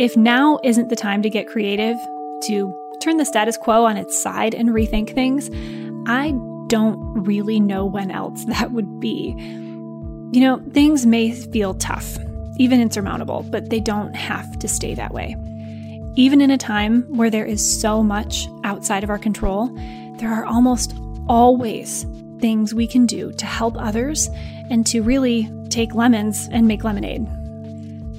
If 0.00 0.16
now 0.16 0.58
isn't 0.64 0.88
the 0.88 0.96
time 0.96 1.20
to 1.20 1.28
get 1.28 1.46
creative, 1.46 1.94
to 2.44 2.74
turn 3.02 3.18
the 3.18 3.26
status 3.26 3.58
quo 3.58 3.84
on 3.84 3.98
its 3.98 4.18
side 4.18 4.54
and 4.54 4.70
rethink 4.70 5.14
things, 5.14 5.50
I 6.06 6.30
don't 6.68 6.98
really 7.22 7.60
know 7.60 7.84
when 7.84 8.10
else 8.10 8.42
that 8.48 8.72
would 8.72 8.98
be. 8.98 9.34
You 10.32 10.40
know, 10.40 10.62
things 10.72 11.04
may 11.04 11.32
feel 11.32 11.74
tough, 11.74 12.16
even 12.56 12.80
insurmountable, 12.80 13.44
but 13.50 13.68
they 13.68 13.78
don't 13.78 14.16
have 14.16 14.58
to 14.60 14.68
stay 14.68 14.94
that 14.94 15.12
way. 15.12 15.36
Even 16.16 16.40
in 16.40 16.50
a 16.50 16.56
time 16.56 17.02
where 17.14 17.28
there 17.28 17.44
is 17.44 17.60
so 17.80 18.02
much 18.02 18.48
outside 18.64 19.04
of 19.04 19.10
our 19.10 19.18
control, 19.18 19.66
there 20.16 20.32
are 20.32 20.46
almost 20.46 20.94
always 21.28 22.06
things 22.40 22.72
we 22.72 22.86
can 22.86 23.04
do 23.04 23.32
to 23.32 23.44
help 23.44 23.76
others 23.76 24.30
and 24.70 24.86
to 24.86 25.02
really 25.02 25.52
take 25.68 25.94
lemons 25.94 26.48
and 26.52 26.66
make 26.66 26.84
lemonade. 26.84 27.26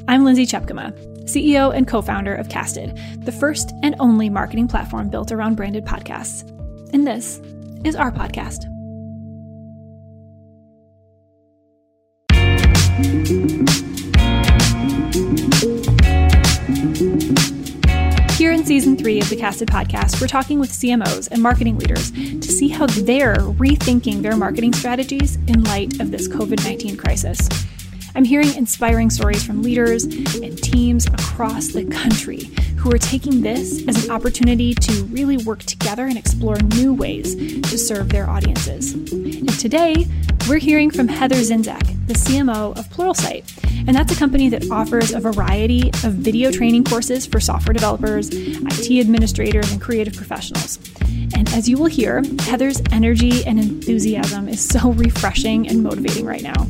I'm 0.07 0.23
Lindsay 0.23 0.45
Tjepkema, 0.45 1.10
CEO 1.31 1.73
and 1.73 1.87
co 1.87 2.01
founder 2.01 2.35
of 2.35 2.49
Casted, 2.49 2.97
the 3.23 3.31
first 3.31 3.71
and 3.83 3.95
only 3.99 4.29
marketing 4.29 4.67
platform 4.67 5.09
built 5.09 5.31
around 5.31 5.55
branded 5.55 5.85
podcasts. 5.85 6.47
And 6.93 7.07
this 7.07 7.39
is 7.85 7.95
our 7.95 8.11
podcast. 8.11 8.67
Here 18.37 18.51
in 18.51 18.65
season 18.65 18.97
three 18.97 19.21
of 19.21 19.29
the 19.29 19.35
Casted 19.35 19.69
podcast, 19.69 20.19
we're 20.19 20.27
talking 20.27 20.59
with 20.59 20.71
CMOs 20.71 21.29
and 21.31 21.41
marketing 21.41 21.77
leaders 21.77 22.11
to 22.11 22.41
see 22.51 22.67
how 22.67 22.87
they're 22.87 23.35
rethinking 23.35 24.21
their 24.21 24.35
marketing 24.35 24.73
strategies 24.73 25.35
in 25.47 25.63
light 25.63 25.99
of 26.01 26.11
this 26.11 26.27
COVID 26.27 26.63
19 26.63 26.97
crisis. 26.97 27.47
I'm 28.15 28.25
hearing 28.25 28.53
inspiring 28.55 29.09
stories 29.09 29.43
from 29.43 29.61
leaders 29.61 30.03
and 30.03 30.57
teams 30.61 31.07
across 31.07 31.69
the 31.69 31.85
country 31.85 32.49
who 32.77 32.91
are 32.91 32.97
taking 32.97 33.41
this 33.41 33.87
as 33.87 34.05
an 34.05 34.11
opportunity 34.11 34.73
to 34.73 35.03
really 35.05 35.37
work 35.37 35.63
together 35.63 36.05
and 36.05 36.17
explore 36.17 36.57
new 36.57 36.93
ways 36.93 37.35
to 37.35 37.77
serve 37.77 38.09
their 38.09 38.29
audiences. 38.29 38.93
And 38.93 39.49
today, 39.59 40.07
we're 40.49 40.57
hearing 40.57 40.89
from 40.91 41.07
Heather 41.07 41.37
Zynczak, 41.37 42.07
the 42.07 42.15
CMO 42.15 42.77
of 42.77 42.89
Pluralsight. 42.89 43.45
And 43.87 43.95
that's 43.95 44.11
a 44.11 44.15
company 44.15 44.49
that 44.49 44.69
offers 44.69 45.13
a 45.13 45.19
variety 45.19 45.89
of 46.03 46.13
video 46.13 46.51
training 46.51 46.83
courses 46.83 47.25
for 47.25 47.39
software 47.39 47.73
developers, 47.73 48.29
IT 48.31 48.99
administrators, 48.99 49.71
and 49.71 49.81
creative 49.81 50.15
professionals. 50.15 50.79
And 51.35 51.51
as 51.53 51.69
you 51.69 51.77
will 51.77 51.85
hear, 51.85 52.23
Heather's 52.41 52.81
energy 52.91 53.45
and 53.45 53.59
enthusiasm 53.59 54.47
is 54.47 54.67
so 54.67 54.91
refreshing 54.93 55.67
and 55.67 55.83
motivating 55.83 56.25
right 56.25 56.43
now. 56.43 56.67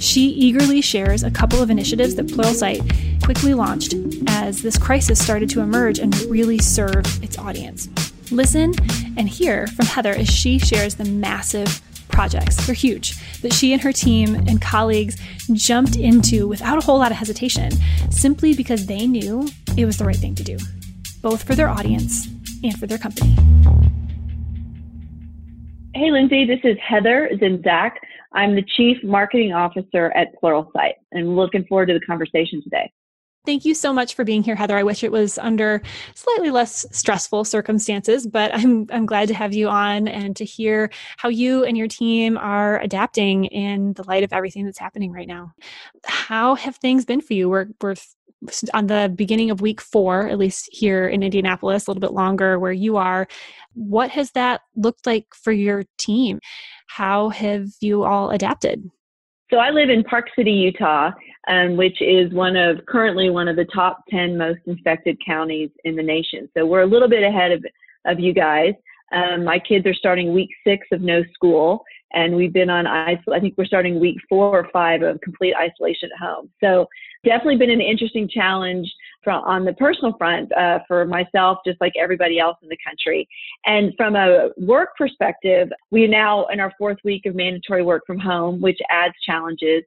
She 0.00 0.28
eagerly 0.28 0.80
shares 0.80 1.22
a 1.22 1.30
couple 1.30 1.60
of 1.62 1.70
initiatives 1.70 2.14
that 2.14 2.26
Pluralsight 2.26 3.22
quickly 3.24 3.54
launched 3.54 3.94
as 4.28 4.62
this 4.62 4.78
crisis 4.78 5.22
started 5.22 5.50
to 5.50 5.60
emerge 5.60 5.98
and 5.98 6.14
really 6.22 6.58
serve 6.58 7.04
its 7.22 7.36
audience. 7.38 7.88
Listen 8.30 8.74
and 9.16 9.28
hear 9.28 9.66
from 9.68 9.86
Heather 9.86 10.12
as 10.12 10.28
she 10.28 10.58
shares 10.58 10.94
the 10.94 11.04
massive 11.04 11.82
projects, 12.08 12.66
they're 12.66 12.74
huge, 12.74 13.16
that 13.42 13.52
she 13.52 13.72
and 13.72 13.82
her 13.82 13.92
team 13.92 14.34
and 14.34 14.60
colleagues 14.60 15.16
jumped 15.52 15.96
into 15.96 16.48
without 16.48 16.78
a 16.78 16.80
whole 16.80 16.98
lot 16.98 17.10
of 17.10 17.16
hesitation, 17.16 17.70
simply 18.10 18.54
because 18.54 18.86
they 18.86 19.06
knew 19.06 19.48
it 19.76 19.84
was 19.84 19.98
the 19.98 20.04
right 20.04 20.16
thing 20.16 20.34
to 20.34 20.42
do, 20.42 20.58
both 21.22 21.42
for 21.44 21.54
their 21.54 21.68
audience 21.68 22.26
and 22.62 22.78
for 22.78 22.86
their 22.86 22.98
company. 22.98 23.36
Hey, 25.94 26.10
Lindsay, 26.10 26.44
this 26.44 26.60
is 26.64 26.76
Heather 26.78 27.28
Zynczak. 27.34 27.92
I'm 28.32 28.54
the 28.54 28.64
Chief 28.76 28.98
Marketing 29.02 29.52
Officer 29.52 30.12
at 30.14 30.28
Pluralsight 30.42 30.94
and 31.12 31.36
looking 31.36 31.64
forward 31.66 31.86
to 31.86 31.94
the 31.94 32.00
conversation 32.00 32.62
today. 32.62 32.90
Thank 33.46 33.64
you 33.64 33.74
so 33.74 33.94
much 33.94 34.14
for 34.14 34.24
being 34.24 34.42
here, 34.42 34.56
Heather. 34.56 34.76
I 34.76 34.82
wish 34.82 35.02
it 35.02 35.10
was 35.10 35.38
under 35.38 35.80
slightly 36.14 36.50
less 36.50 36.84
stressful 36.90 37.46
circumstances, 37.46 38.26
but 38.26 38.54
I'm 38.54 38.86
I'm 38.90 39.06
glad 39.06 39.28
to 39.28 39.34
have 39.34 39.54
you 39.54 39.68
on 39.68 40.06
and 40.06 40.36
to 40.36 40.44
hear 40.44 40.90
how 41.16 41.30
you 41.30 41.64
and 41.64 41.74
your 41.74 41.88
team 41.88 42.36
are 42.36 42.78
adapting 42.80 43.46
in 43.46 43.94
the 43.94 44.04
light 44.04 44.22
of 44.22 44.34
everything 44.34 44.66
that's 44.66 44.78
happening 44.78 45.12
right 45.12 45.28
now. 45.28 45.52
How 46.04 46.56
have 46.56 46.76
things 46.76 47.06
been 47.06 47.22
for 47.22 47.32
you? 47.32 47.48
We're 47.48 47.68
we're 47.80 47.94
on 48.74 48.86
the 48.86 49.12
beginning 49.14 49.50
of 49.50 49.60
week 49.60 49.80
four, 49.80 50.28
at 50.28 50.38
least 50.38 50.68
here 50.70 51.08
in 51.08 51.22
Indianapolis, 51.22 51.86
a 51.86 51.90
little 51.90 52.00
bit 52.00 52.12
longer 52.12 52.58
where 52.58 52.72
you 52.72 52.96
are. 52.98 53.26
What 53.74 54.10
has 54.10 54.32
that 54.32 54.60
looked 54.76 55.06
like 55.06 55.26
for 55.34 55.52
your 55.52 55.84
team? 55.96 56.38
How 56.88 57.28
have 57.30 57.68
you 57.80 58.04
all 58.04 58.30
adapted? 58.30 58.90
So 59.50 59.58
I 59.58 59.70
live 59.70 59.88
in 59.88 60.04
Park 60.04 60.26
City, 60.36 60.50
Utah, 60.50 61.10
um, 61.48 61.76
which 61.76 62.02
is 62.02 62.32
one 62.32 62.56
of 62.56 62.84
currently 62.86 63.30
one 63.30 63.48
of 63.48 63.56
the 63.56 63.64
top 63.66 64.04
10 64.10 64.36
most 64.36 64.60
infected 64.66 65.16
counties 65.24 65.70
in 65.84 65.96
the 65.96 66.02
nation. 66.02 66.50
So 66.54 66.66
we're 66.66 66.82
a 66.82 66.86
little 66.86 67.08
bit 67.08 67.22
ahead 67.22 67.52
of, 67.52 67.64
of 68.04 68.20
you 68.20 68.34
guys. 68.34 68.74
Um, 69.12 69.44
my 69.44 69.58
kids 69.58 69.86
are 69.86 69.94
starting 69.94 70.34
week 70.34 70.50
six 70.66 70.86
of 70.92 71.00
no 71.00 71.22
school, 71.32 71.82
and 72.12 72.36
we've 72.36 72.52
been 72.52 72.68
on. 72.68 72.86
I 72.86 73.16
think 73.40 73.54
we're 73.56 73.64
starting 73.64 74.00
week 74.00 74.18
four 74.28 74.58
or 74.58 74.68
five 74.70 75.00
of 75.00 75.18
complete 75.22 75.54
isolation 75.56 76.10
at 76.12 76.26
home. 76.26 76.50
So 76.62 76.86
definitely 77.24 77.56
been 77.56 77.70
an 77.70 77.80
interesting 77.80 78.28
challenge 78.28 78.92
from 79.28 79.44
on 79.44 79.66
the 79.66 79.74
personal 79.74 80.16
front 80.16 80.50
uh, 80.56 80.78
for 80.88 81.04
myself, 81.04 81.58
just 81.66 81.78
like 81.82 81.92
everybody 82.00 82.38
else 82.38 82.56
in 82.62 82.68
the 82.70 82.78
country. 82.82 83.28
And 83.66 83.92
from 83.98 84.16
a 84.16 84.48
work 84.56 84.96
perspective, 84.96 85.68
we 85.90 86.04
are 86.06 86.08
now 86.08 86.46
in 86.46 86.60
our 86.60 86.72
fourth 86.78 86.96
week 87.04 87.26
of 87.26 87.34
mandatory 87.34 87.82
work 87.82 88.04
from 88.06 88.18
home, 88.18 88.58
which 88.58 88.78
adds 88.88 89.12
challenges 89.26 89.82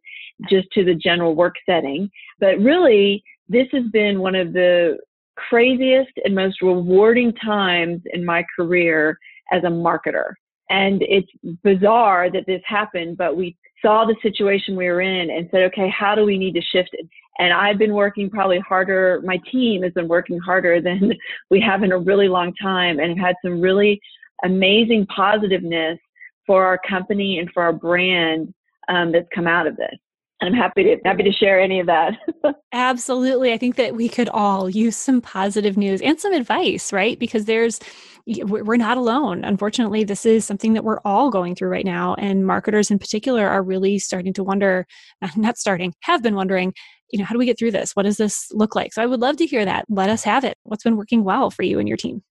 just 0.47 0.67
to 0.73 0.85
the 0.85 0.93
general 0.93 1.33
work 1.33 1.55
setting. 1.65 2.11
But 2.39 2.59
really, 2.59 3.23
this 3.49 3.65
has 3.71 3.85
been 3.91 4.19
one 4.19 4.35
of 4.35 4.53
the 4.53 4.99
craziest 5.37 6.11
and 6.23 6.35
most 6.35 6.61
rewarding 6.61 7.33
times 7.33 8.01
in 8.13 8.23
my 8.23 8.45
career 8.55 9.17
as 9.51 9.63
a 9.63 9.67
marketer. 9.69 10.33
And 10.69 11.01
it's 11.01 11.31
bizarre 11.63 12.29
that 12.31 12.45
this 12.45 12.61
happened, 12.65 13.17
but 13.17 13.35
we 13.35 13.57
saw 13.81 14.05
the 14.05 14.15
situation 14.21 14.75
we 14.75 14.85
were 14.85 15.01
in 15.01 15.31
and 15.31 15.49
said, 15.49 15.63
okay, 15.63 15.89
how 15.89 16.13
do 16.13 16.25
we 16.25 16.37
need 16.37 16.53
to 16.53 16.61
shift? 16.61 16.95
And 17.41 17.53
I've 17.53 17.79
been 17.79 17.95
working 17.95 18.29
probably 18.29 18.59
harder, 18.59 19.19
my 19.25 19.37
team 19.51 19.81
has 19.81 19.91
been 19.93 20.07
working 20.07 20.37
harder 20.37 20.79
than 20.87 21.11
we 21.49 21.59
have 21.59 21.83
in 21.83 21.91
a 21.91 21.97
really 21.97 22.27
long 22.29 22.53
time 22.53 22.99
and 22.99 23.09
have 23.09 23.27
had 23.27 23.35
some 23.43 23.59
really 23.59 23.99
amazing 24.45 25.07
positiveness 25.07 25.97
for 26.45 26.63
our 26.63 26.79
company 26.87 27.39
and 27.39 27.49
for 27.51 27.63
our 27.63 27.73
brand 27.73 28.53
um, 28.89 29.11
that's 29.11 29.27
come 29.33 29.47
out 29.47 29.65
of 29.65 29.75
this. 29.75 29.95
And 30.39 30.55
I'm 30.55 30.59
happy 30.59 30.83
to 30.83 30.97
happy 31.05 31.23
to 31.23 31.31
share 31.31 31.59
any 31.59 31.79
of 31.79 31.87
that. 31.87 32.13
Absolutely. 32.73 33.53
I 33.53 33.57
think 33.57 33.75
that 33.75 33.95
we 33.95 34.09
could 34.09 34.29
all 34.29 34.69
use 34.69 34.97
some 34.97 35.21
positive 35.21 35.77
news 35.77 36.01
and 36.01 36.19
some 36.19 36.33
advice, 36.33 36.91
right? 36.91 37.17
Because 37.17 37.45
there's 37.45 37.79
we're 38.25 38.77
not 38.77 38.97
alone. 38.97 39.43
Unfortunately, 39.43 40.03
this 40.03 40.25
is 40.25 40.45
something 40.45 40.73
that 40.73 40.83
we're 40.83 40.99
all 41.05 41.29
going 41.29 41.55
through 41.55 41.69
right 41.69 41.85
now 41.85 42.15
and 42.15 42.45
marketers 42.45 42.91
in 42.91 42.99
particular 42.99 43.47
are 43.47 43.63
really 43.63 43.99
starting 43.99 44.33
to 44.33 44.43
wonder, 44.43 44.85
not 45.35 45.57
starting, 45.57 45.93
have 46.01 46.21
been 46.21 46.35
wondering, 46.35 46.73
you 47.11 47.19
know, 47.19 47.25
how 47.25 47.33
do 47.33 47.39
we 47.39 47.45
get 47.45 47.59
through 47.59 47.71
this? 47.71 47.95
What 47.95 48.03
does 48.03 48.17
this 48.17 48.51
look 48.51 48.75
like? 48.75 48.93
So 48.93 49.01
I 49.01 49.05
would 49.05 49.19
love 49.19 49.37
to 49.37 49.45
hear 49.45 49.65
that. 49.65 49.85
Let 49.89 50.09
us 50.09 50.23
have 50.23 50.43
it. 50.43 50.57
What's 50.63 50.83
been 50.83 50.97
working 50.97 51.23
well 51.23 51.51
for 51.51 51.63
you 51.63 51.79
and 51.79 51.87
your 51.87 51.97
team? 51.97 52.23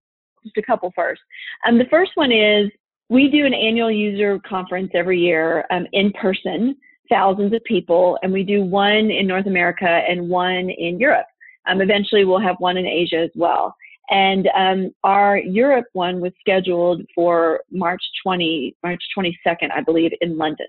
Just 0.43 0.57
a 0.57 0.63
couple 0.63 0.93
first. 0.97 1.21
Um, 1.67 1.79
the 1.79 1.87
first 1.91 2.13
one 2.15 2.33
is 2.33 2.71
we 3.09 3.29
do 3.29 3.45
an 3.45 3.55
annual 3.55 3.91
user 3.91 4.39
conference 4.47 4.91
every 4.95 5.21
year 5.21 5.67
um, 5.71 5.87
in 5.93 6.13
person 6.13 6.77
thousands 7.11 7.53
of 7.53 7.63
people, 7.65 8.17
and 8.23 8.33
we 8.33 8.45
do 8.45 8.63
one 8.63 9.11
in 9.11 9.27
North 9.27 9.47
America 9.47 9.89
and 9.89 10.29
one 10.29 10.71
in 10.71 10.99
Europe. 10.99 11.27
Um, 11.67 11.83
eventually, 11.83 12.25
we'll 12.25 12.41
have 12.41 12.57
one 12.61 12.77
in 12.77 12.87
Asia 12.87 13.19
as 13.19 13.31
well. 13.35 13.75
And 14.11 14.49
um, 14.57 14.91
our 15.05 15.39
Europe 15.39 15.87
one 15.93 16.21
was 16.21 16.33
scheduled 16.41 17.03
for 17.15 17.61
March 17.71 18.03
20, 18.23 18.77
March 18.83 19.03
22nd, 19.17 19.71
I 19.73 19.83
believe, 19.83 20.13
in 20.21 20.39
London. 20.39 20.67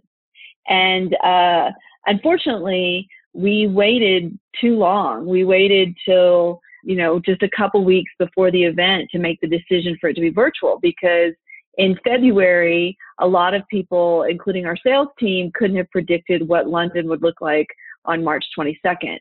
And 0.68 1.16
uh, 1.24 1.72
unfortunately, 2.06 3.08
we 3.34 3.68
waited 3.68 4.38
too 4.60 4.78
long. 4.78 5.26
We 5.26 5.44
waited 5.44 5.96
till 6.06 6.60
you 6.84 6.96
know 6.96 7.20
just 7.20 7.44
a 7.44 7.50
couple 7.50 7.84
weeks 7.84 8.12
before 8.20 8.52
the 8.52 8.64
event 8.64 9.10
to 9.12 9.20
make 9.20 9.40
the 9.42 9.48
decision 9.48 9.98
for 10.00 10.10
it 10.10 10.16
to 10.16 10.22
be 10.22 10.30
virtual 10.30 10.80
because 10.82 11.34
in 11.78 11.98
February, 12.04 12.98
a 13.20 13.28
lot 13.28 13.54
of 13.54 13.68
people, 13.70 14.24
including 14.24 14.66
our 14.66 14.76
sales 14.86 15.08
team, 15.20 15.52
couldn't 15.54 15.78
have 15.78 15.90
predicted 15.90 16.48
what 16.48 16.68
London 16.68 17.08
would 17.08 17.22
look 17.22 17.40
like 17.40 17.68
on 18.06 18.24
March 18.24 18.46
22nd. 18.58 19.20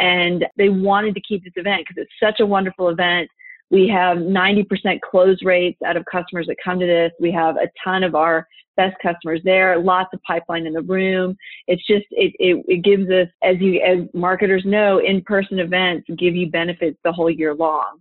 And 0.00 0.44
they 0.56 0.70
wanted 0.70 1.14
to 1.14 1.20
keep 1.20 1.44
this 1.44 1.52
event 1.56 1.84
because 1.86 2.02
it's 2.02 2.12
such 2.20 2.40
a 2.40 2.46
wonderful 2.46 2.88
event. 2.88 3.28
We 3.74 3.88
have 3.88 4.18
90% 4.18 5.00
close 5.00 5.42
rates 5.42 5.80
out 5.84 5.96
of 5.96 6.04
customers 6.04 6.46
that 6.46 6.56
come 6.64 6.78
to 6.78 6.86
this. 6.86 7.10
We 7.18 7.32
have 7.32 7.56
a 7.56 7.68
ton 7.82 8.04
of 8.04 8.14
our 8.14 8.46
best 8.76 8.94
customers 9.02 9.40
there, 9.42 9.76
lots 9.80 10.10
of 10.14 10.22
pipeline 10.22 10.64
in 10.64 10.72
the 10.72 10.82
room. 10.82 11.36
It's 11.66 11.84
just, 11.84 12.06
it, 12.12 12.32
it, 12.38 12.64
it 12.68 12.84
gives 12.84 13.10
us, 13.10 13.26
as 13.42 13.56
you, 13.58 13.80
as 13.80 14.06
marketers 14.14 14.62
know, 14.64 14.98
in-person 14.98 15.58
events 15.58 16.06
give 16.16 16.36
you 16.36 16.50
benefits 16.52 16.96
the 17.02 17.10
whole 17.10 17.28
year 17.28 17.52
long. 17.52 17.98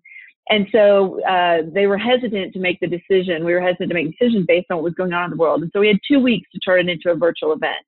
And 0.49 0.67
so 0.71 1.19
uh, 1.23 1.63
they 1.73 1.87
were 1.87 1.97
hesitant 1.97 2.53
to 2.53 2.59
make 2.59 2.79
the 2.79 2.87
decision. 2.87 3.43
We 3.43 3.53
were 3.53 3.61
hesitant 3.61 3.89
to 3.89 3.95
make 3.95 4.11
decisions 4.11 4.45
based 4.47 4.67
on 4.69 4.77
what 4.77 4.83
was 4.83 4.93
going 4.93 5.13
on 5.13 5.25
in 5.25 5.31
the 5.31 5.37
world. 5.37 5.63
And 5.63 5.71
so 5.73 5.79
we 5.79 5.87
had 5.87 5.97
two 6.07 6.19
weeks 6.19 6.51
to 6.51 6.59
turn 6.59 6.87
it 6.87 6.91
into 6.91 7.09
a 7.09 7.15
virtual 7.15 7.51
event. 7.51 7.85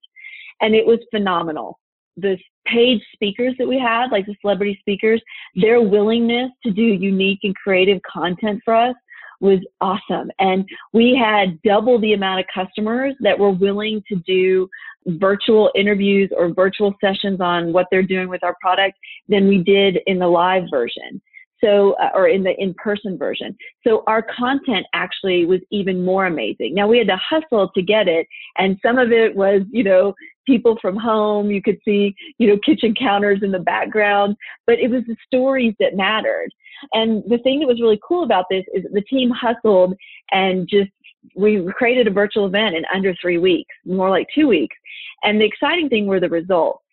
And 0.59 0.73
it 0.73 0.87
was 0.87 0.99
phenomenal. 1.11 1.77
The 2.17 2.37
paid 2.65 3.01
speakers 3.13 3.55
that 3.57 3.67
we 3.67 3.79
had, 3.79 4.11
like 4.11 4.25
the 4.25 4.35
celebrity 4.41 4.77
speakers, 4.79 5.21
their 5.55 5.81
willingness 5.81 6.49
to 6.63 6.71
do 6.71 6.81
unique 6.81 7.39
and 7.43 7.55
creative 7.55 8.01
content 8.11 8.61
for 8.65 8.73
us 8.73 8.95
was 9.41 9.59
awesome. 9.81 10.31
And 10.39 10.67
we 10.93 11.15
had 11.15 11.61
double 11.61 11.99
the 11.99 12.13
amount 12.13 12.39
of 12.39 12.45
customers 12.53 13.15
that 13.19 13.37
were 13.37 13.51
willing 13.51 14.01
to 14.07 14.15
do 14.25 14.69
virtual 15.05 15.71
interviews 15.75 16.31
or 16.35 16.53
virtual 16.53 16.95
sessions 17.01 17.41
on 17.41 17.73
what 17.73 17.87
they're 17.91 18.01
doing 18.01 18.29
with 18.29 18.43
our 18.43 18.55
product 18.61 18.97
than 19.27 19.47
we 19.47 19.63
did 19.63 19.99
in 20.07 20.19
the 20.19 20.27
live 20.27 20.63
version. 20.71 21.21
So, 21.63 21.93
uh, 21.93 22.09
or 22.13 22.27
in 22.27 22.43
the 22.43 22.53
in-person 22.61 23.17
version. 23.17 23.57
So 23.87 24.03
our 24.07 24.21
content 24.21 24.85
actually 24.93 25.45
was 25.45 25.61
even 25.71 26.03
more 26.03 26.25
amazing. 26.25 26.75
Now 26.75 26.85
we 26.85 26.97
had 26.97 27.07
to 27.07 27.17
hustle 27.17 27.69
to 27.69 27.81
get 27.81 28.07
it, 28.07 28.27
and 28.57 28.77
some 28.85 28.97
of 28.97 29.11
it 29.11 29.33
was, 29.33 29.61
you 29.71 29.83
know, 29.83 30.13
people 30.45 30.77
from 30.81 30.95
home. 30.95 31.51
You 31.51 31.61
could 31.61 31.79
see, 31.85 32.15
you 32.37 32.47
know, 32.47 32.57
kitchen 32.65 32.93
counters 32.93 33.39
in 33.43 33.51
the 33.51 33.59
background, 33.59 34.35
but 34.67 34.79
it 34.79 34.89
was 34.89 35.03
the 35.07 35.15
stories 35.25 35.73
that 35.79 35.95
mattered. 35.95 36.49
And 36.93 37.23
the 37.27 37.37
thing 37.39 37.59
that 37.59 37.67
was 37.67 37.81
really 37.81 37.99
cool 38.07 38.23
about 38.23 38.45
this 38.49 38.65
is 38.73 38.83
the 38.91 39.01
team 39.01 39.29
hustled 39.29 39.95
and 40.31 40.67
just 40.67 40.91
we 41.35 41.65
created 41.73 42.07
a 42.07 42.11
virtual 42.11 42.45
event 42.45 42.75
in 42.75 42.83
under 42.93 43.15
three 43.19 43.39
weeks, 43.39 43.73
more 43.85 44.09
like 44.09 44.27
two 44.33 44.47
weeks. 44.47 44.75
And 45.23 45.41
the 45.41 45.45
exciting 45.45 45.89
thing 45.89 46.05
were 46.05 46.19
the 46.19 46.29
results. 46.29 46.83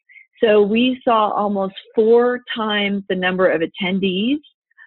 So 0.42 0.62
we 0.62 1.00
saw 1.04 1.30
almost 1.30 1.74
four 1.94 2.40
times 2.56 3.04
the 3.08 3.14
number 3.14 3.50
of 3.50 3.60
attendees 3.60 4.40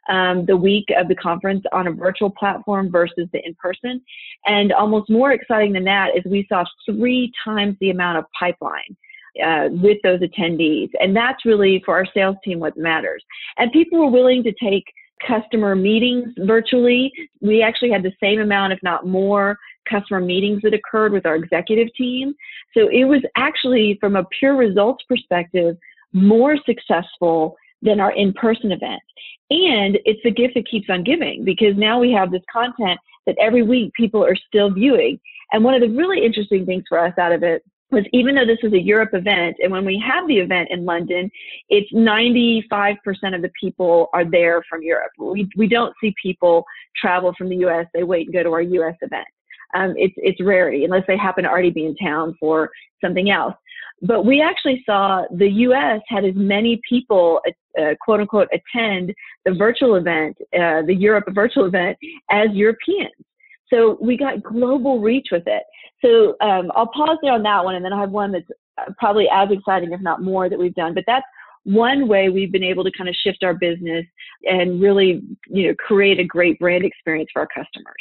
um, 0.10 0.46
the 0.46 0.58
week 0.58 0.86
of 0.98 1.08
the 1.08 1.16
conference 1.16 1.64
on 1.72 1.88
a 1.88 1.92
virtual 1.92 2.30
platform 2.30 2.92
versus 2.92 3.28
the 3.34 3.46
in 3.46 3.56
person. 3.56 4.02
And 4.46 4.72
almost 4.74 5.10
more 5.10 5.32
exciting 5.32 5.74
than 5.74 5.84
that 5.86 6.10
is 6.16 6.24
we 6.26 6.46
saw 6.48 6.64
three 6.86 7.32
times 7.44 7.76
the 7.80 7.90
amount 7.90 8.20
of 8.20 8.26
pipeline. 8.38 8.96
Uh, 9.44 9.68
with 9.70 9.98
those 10.02 10.22
attendees. 10.22 10.88
And 11.02 11.14
that's 11.14 11.44
really 11.44 11.84
for 11.84 11.94
our 11.94 12.06
sales 12.14 12.38
team 12.42 12.58
what 12.62 12.78
matters. 12.78 13.22
And 13.58 13.70
people 13.74 14.00
were 14.00 14.10
willing 14.10 14.44
to 14.44 14.54
take 14.64 14.86
customer 15.28 15.76
meetings 15.76 16.30
virtually. 16.38 17.12
We 17.42 17.62
actually 17.62 17.92
had 17.92 18.02
the 18.02 18.14
same 18.22 18.40
amount, 18.40 18.72
if 18.72 18.80
not 18.82 19.06
more, 19.06 19.58
customer 19.90 20.22
meetings 20.22 20.62
that 20.64 20.74
occurred 20.74 21.12
with 21.12 21.26
our 21.26 21.36
executive 21.36 21.94
team. 21.96 22.34
So 22.74 22.88
it 22.88 23.04
was 23.04 23.22
actually, 23.36 23.98
from 24.00 24.16
a 24.16 24.26
pure 24.40 24.56
results 24.56 25.04
perspective, 25.08 25.78
more 26.14 26.56
successful 26.66 27.58
than 27.86 28.00
our 28.00 28.12
in 28.12 28.34
person 28.34 28.72
event. 28.72 29.02
And 29.50 30.00
it's 30.06 30.22
the 30.24 30.32
gift 30.32 30.56
that 30.56 30.68
keeps 30.68 30.90
on 30.90 31.04
giving 31.04 31.46
because 31.46 31.76
now 31.78 32.00
we 32.00 32.12
have 32.12 32.32
this 32.32 32.42
content 32.52 33.00
that 33.28 33.38
every 33.40 33.62
week 33.62 33.94
people 33.94 34.24
are 34.24 34.36
still 34.36 34.72
viewing. 34.72 35.20
And 35.52 35.64
one 35.64 35.76
of 35.76 35.82
the 35.82 35.96
really 35.96 36.26
interesting 36.26 36.66
things 36.66 36.84
for 36.90 37.00
us 37.00 37.14
out 37.20 37.32
of 37.32 37.44
it 37.44 37.64
was 37.92 38.04
even 38.12 38.36
though 38.36 38.46
this 38.46 38.58
was 38.64 38.74
a 38.74 38.82
Europe 38.82 39.12
event, 39.14 39.58
and 39.62 39.72
when 39.72 39.86
we 39.86 40.02
have 40.06 40.28
the 40.28 40.40
event 40.40 40.70
in 40.72 40.86
London, 40.86 41.30
it's 41.70 41.92
95% 41.94 42.98
of 43.36 43.42
the 43.42 43.52
people 43.60 44.10
are 44.14 44.26
there 44.26 44.64
from 44.68 44.82
Europe. 44.82 45.12
We, 45.20 45.48
we 45.56 45.68
don't 45.68 45.94
see 46.02 46.14
people 46.22 46.66
travel 47.00 47.34
from 47.38 47.50
the 47.50 47.58
US, 47.68 47.86
they 47.94 48.04
wait 48.04 48.28
and 48.28 48.34
go 48.34 48.44
to 48.44 48.52
our 48.52 48.62
US 48.62 48.96
event. 49.02 49.28
Um, 49.76 49.94
it's, 49.98 50.14
it's 50.18 50.42
rarity 50.42 50.86
unless 50.86 51.04
they 51.08 51.18
happen 51.18 51.44
to 51.44 51.50
already 51.50 51.70
be 51.70 51.86
in 51.86 51.96
town 51.98 52.36
for 52.40 52.70
something 53.04 53.30
else. 53.30 53.54
But 54.02 54.26
we 54.26 54.42
actually 54.42 54.84
saw 54.86 55.24
the 55.32 55.50
US 55.50 56.02
had 56.08 56.26
as 56.26 56.36
many 56.36 56.80
people, 56.88 57.42
uh, 57.80 57.96
quote 58.02 58.20
unquote, 58.20 58.50
attend 58.52 59.14
the 59.46 59.54
virtual 59.54 59.96
event, 59.96 60.38
uh, 60.54 60.82
the 60.84 60.96
Europe 60.96 61.26
virtual 61.30 61.66
event, 61.66 61.98
as 62.30 62.50
Europeans. 62.52 63.12
So 63.74 63.98
we 64.02 64.18
got 64.18 64.44
global 64.44 65.00
reach 65.00 65.30
with 65.32 65.44
it. 65.48 65.64
So 66.04 66.36
um, 66.46 66.72
I'll 66.76 66.88
pause 66.88 67.18
there 67.22 67.34
on 67.34 67.44
that 67.44 67.64
one, 67.64 67.76
and 67.76 67.84
then 67.84 67.94
I 67.94 68.00
have 68.00 68.12
one 68.12 68.32
that's 68.32 68.46
uh, 68.78 68.92
probably 69.00 69.28
as 69.32 69.50
exciting, 69.52 69.92
if 69.92 70.02
not 70.02 70.22
more, 70.22 70.50
that 70.50 70.60
we've 70.60 70.76
done. 70.76 70.94
But 70.94 71.06
that's 71.08 71.26
one 71.64 72.08
way 72.08 72.30
we've 72.30 72.52
been 72.52 72.64
able 72.64 72.84
to 72.84 72.92
kind 72.92 73.10
of 73.10 73.16
shift 73.16 73.44
our 73.44 73.56
business 73.56 74.06
and 74.44 74.80
really, 74.80 75.24
you 75.48 75.68
know, 75.68 75.76
create 75.76 76.20
a 76.20 76.24
great 76.24 76.60
brand 76.60 76.86
experience 76.86 77.30
for 77.34 77.42
our 77.42 77.48
customers. 77.48 77.96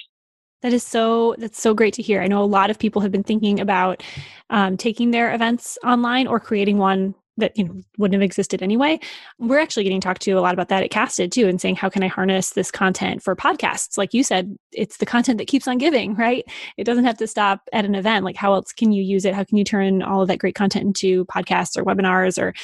That 0.64 0.72
is 0.72 0.82
so 0.82 1.34
that's 1.37 1.61
so 1.61 1.75
great 1.75 1.93
to 1.93 2.02
hear. 2.02 2.22
I 2.22 2.26
know 2.26 2.43
a 2.43 2.46
lot 2.46 2.70
of 2.70 2.78
people 2.78 3.02
have 3.02 3.12
been 3.12 3.22
thinking 3.22 3.61
about 3.61 4.02
um, 4.49 4.78
taking 4.78 5.11
their 5.11 5.34
events 5.34 5.76
online 5.84 6.26
or 6.26 6.40
creating 6.40 6.78
one 6.78 7.14
that 7.37 7.55
you 7.55 7.64
know 7.64 7.82
wouldn't 7.99 8.14
have 8.14 8.22
existed 8.22 8.62
anyway. 8.62 8.99
We're 9.38 9.58
actually 9.58 9.82
getting 9.82 10.00
talked 10.00 10.22
to 10.22 10.32
a 10.32 10.40
lot 10.40 10.55
about 10.55 10.70
that 10.70 10.82
at 10.82 10.90
Casted 10.90 11.31
too, 11.32 11.49
and 11.49 11.61
saying 11.61 11.76
how 11.76 11.90
can 11.90 12.02
I 12.02 12.06
harness 12.06 12.52
this 12.52 12.70
content 12.70 13.22
for 13.22 13.37
podcasts? 13.37 13.99
Like 13.99 14.14
you 14.14 14.25
said, 14.25 14.56
it's 14.72 14.96
the 14.96 15.05
content 15.05 15.37
that 15.37 15.49
keeps 15.49 15.69
on 15.69 15.76
giving, 15.76 16.14
right? 16.14 16.46
It 16.78 16.84
doesn't 16.84 17.05
have 17.05 17.19
to 17.19 17.26
stop 17.26 17.60
at 17.75 17.84
an 17.84 17.94
event. 17.94 18.25
Like 18.25 18.37
how 18.37 18.55
else 18.55 18.72
can 18.72 18.90
you 18.90 19.02
use 19.02 19.26
it? 19.26 19.34
How 19.34 19.44
can 19.44 19.58
you 19.58 19.64
turn 19.64 20.02
all 20.02 20.22
of 20.22 20.28
that 20.28 20.38
great 20.38 20.55
content 20.55 20.87
into 20.87 21.26
podcasts 21.26 21.76
or 21.76 21.84
webinars 21.84 22.40
or 22.40 22.55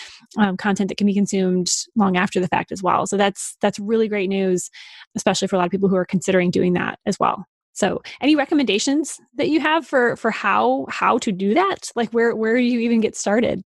um, 0.42 0.56
content 0.56 0.88
that 0.88 0.96
can 0.96 1.06
be 1.06 1.12
consumed 1.12 1.70
long 1.96 2.16
after 2.16 2.40
the 2.40 2.48
fact 2.48 2.72
as 2.72 2.82
well? 2.82 3.06
So 3.06 3.18
that's 3.18 3.58
that's 3.60 3.78
really 3.78 4.08
great 4.08 4.30
news, 4.30 4.70
especially 5.16 5.48
for 5.48 5.56
a 5.56 5.58
lot 5.58 5.66
of 5.66 5.70
people 5.70 5.90
who 5.90 5.96
are 5.96 6.06
considering 6.06 6.50
doing 6.50 6.72
that 6.72 6.98
as 7.04 7.20
well. 7.20 7.44
So, 7.80 8.02
any 8.20 8.36
recommendations 8.36 9.18
that 9.36 9.48
you 9.48 9.58
have 9.60 9.86
for 9.86 10.14
for 10.16 10.30
how 10.30 10.84
how 10.90 11.16
to 11.18 11.32
do 11.32 11.54
that? 11.54 11.90
Like, 11.96 12.10
where 12.10 12.36
where 12.36 12.56
do 12.56 12.62
you 12.62 12.78
even 12.80 13.00
get 13.00 13.16
started? 13.16 13.62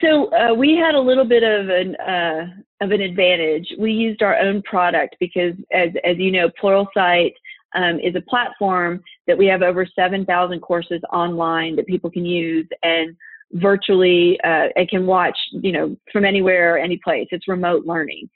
So 0.00 0.30
uh, 0.32 0.54
we 0.54 0.76
had 0.76 0.94
a 0.94 1.00
little 1.00 1.24
bit 1.24 1.42
of 1.42 1.68
an 1.68 1.96
uh, 1.96 2.46
of 2.80 2.92
an 2.92 3.00
advantage. 3.00 3.66
We 3.76 3.90
used 3.90 4.22
our 4.22 4.38
own 4.38 4.62
product 4.62 5.16
because, 5.18 5.54
as 5.72 5.88
as 6.04 6.16
you 6.16 6.30
know, 6.30 6.48
Pluralsight 6.62 7.32
um, 7.74 7.98
is 7.98 8.14
a 8.14 8.20
platform 8.20 9.02
that 9.26 9.36
we 9.36 9.46
have 9.46 9.62
over 9.62 9.84
seven 9.84 10.24
thousand 10.24 10.60
courses 10.60 11.00
online 11.12 11.74
that 11.74 11.88
people 11.88 12.08
can 12.08 12.24
use 12.24 12.68
and 12.84 13.16
virtually 13.54 14.38
uh, 14.44 14.68
and 14.76 14.88
can 14.88 15.06
watch, 15.06 15.36
you 15.50 15.72
know, 15.72 15.96
from 16.12 16.24
anywhere, 16.24 16.78
any 16.78 17.00
place. 17.02 17.26
It's 17.32 17.48
remote 17.48 17.84
learning. 17.84 18.28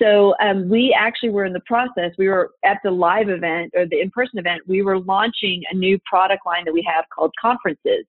So 0.00 0.34
um, 0.42 0.68
we 0.68 0.94
actually 0.98 1.30
were 1.30 1.44
in 1.44 1.52
the 1.52 1.60
process. 1.60 2.12
We 2.18 2.28
were 2.28 2.52
at 2.64 2.78
the 2.84 2.90
live 2.90 3.28
event 3.28 3.72
or 3.74 3.86
the 3.86 4.00
in-person 4.00 4.38
event. 4.38 4.62
We 4.66 4.82
were 4.82 4.98
launching 4.98 5.62
a 5.70 5.74
new 5.74 5.98
product 6.04 6.44
line 6.44 6.64
that 6.64 6.74
we 6.74 6.82
have 6.82 7.04
called 7.14 7.32
conferences. 7.40 8.04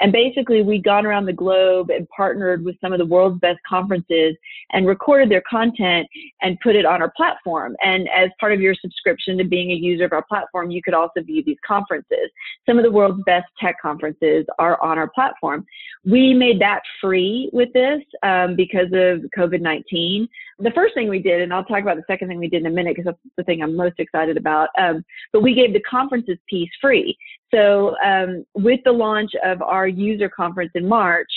And 0.00 0.12
basically, 0.12 0.62
we'd 0.62 0.82
gone 0.82 1.06
around 1.06 1.26
the 1.26 1.32
globe 1.32 1.90
and 1.90 2.08
partnered 2.08 2.64
with 2.64 2.76
some 2.80 2.92
of 2.92 2.98
the 2.98 3.06
world's 3.06 3.38
best 3.40 3.58
conferences 3.66 4.36
and 4.72 4.86
recorded 4.86 5.30
their 5.30 5.42
content 5.48 6.08
and 6.42 6.58
put 6.60 6.74
it 6.74 6.84
on 6.84 7.00
our 7.00 7.12
platform. 7.16 7.76
And 7.82 8.08
as 8.08 8.30
part 8.40 8.52
of 8.52 8.60
your 8.60 8.74
subscription 8.80 9.38
to 9.38 9.44
being 9.44 9.70
a 9.70 9.74
user 9.74 10.04
of 10.04 10.12
our 10.12 10.24
platform, 10.24 10.70
you 10.70 10.82
could 10.82 10.94
also 10.94 11.22
view 11.22 11.42
these 11.44 11.58
conferences. 11.66 12.30
Some 12.66 12.78
of 12.78 12.84
the 12.84 12.90
world's 12.90 13.22
best 13.24 13.46
tech 13.60 13.76
conferences 13.80 14.44
are 14.58 14.82
on 14.82 14.98
our 14.98 15.08
platform. 15.08 15.64
We 16.04 16.34
made 16.34 16.60
that 16.60 16.80
free 17.00 17.50
with 17.52 17.72
this 17.72 18.02
um, 18.22 18.56
because 18.56 18.88
of 18.92 19.24
COVID 19.36 19.60
19. 19.60 20.28
The 20.58 20.70
first 20.72 20.94
thing 20.94 21.08
we 21.08 21.20
did, 21.20 21.40
and 21.40 21.52
I'll 21.52 21.64
talk 21.64 21.82
about 21.82 21.96
the 21.96 22.04
second 22.06 22.28
thing 22.28 22.38
we 22.38 22.48
did 22.48 22.60
in 22.60 22.66
a 22.66 22.70
minute 22.70 22.96
because 22.96 23.06
that's 23.06 23.34
the 23.36 23.44
thing 23.44 23.62
I'm 23.62 23.76
most 23.76 23.98
excited 23.98 24.36
about, 24.36 24.68
um, 24.78 25.04
but 25.32 25.42
we 25.42 25.54
gave 25.54 25.72
the 25.72 25.80
conferences 25.80 26.38
piece 26.48 26.70
free. 26.80 27.16
So 27.54 27.94
um, 28.04 28.44
with 28.54 28.80
the 28.84 28.92
launch 28.92 29.30
of 29.44 29.62
our 29.62 29.86
user 29.86 30.28
conference 30.28 30.72
in 30.74 30.88
March, 30.88 31.30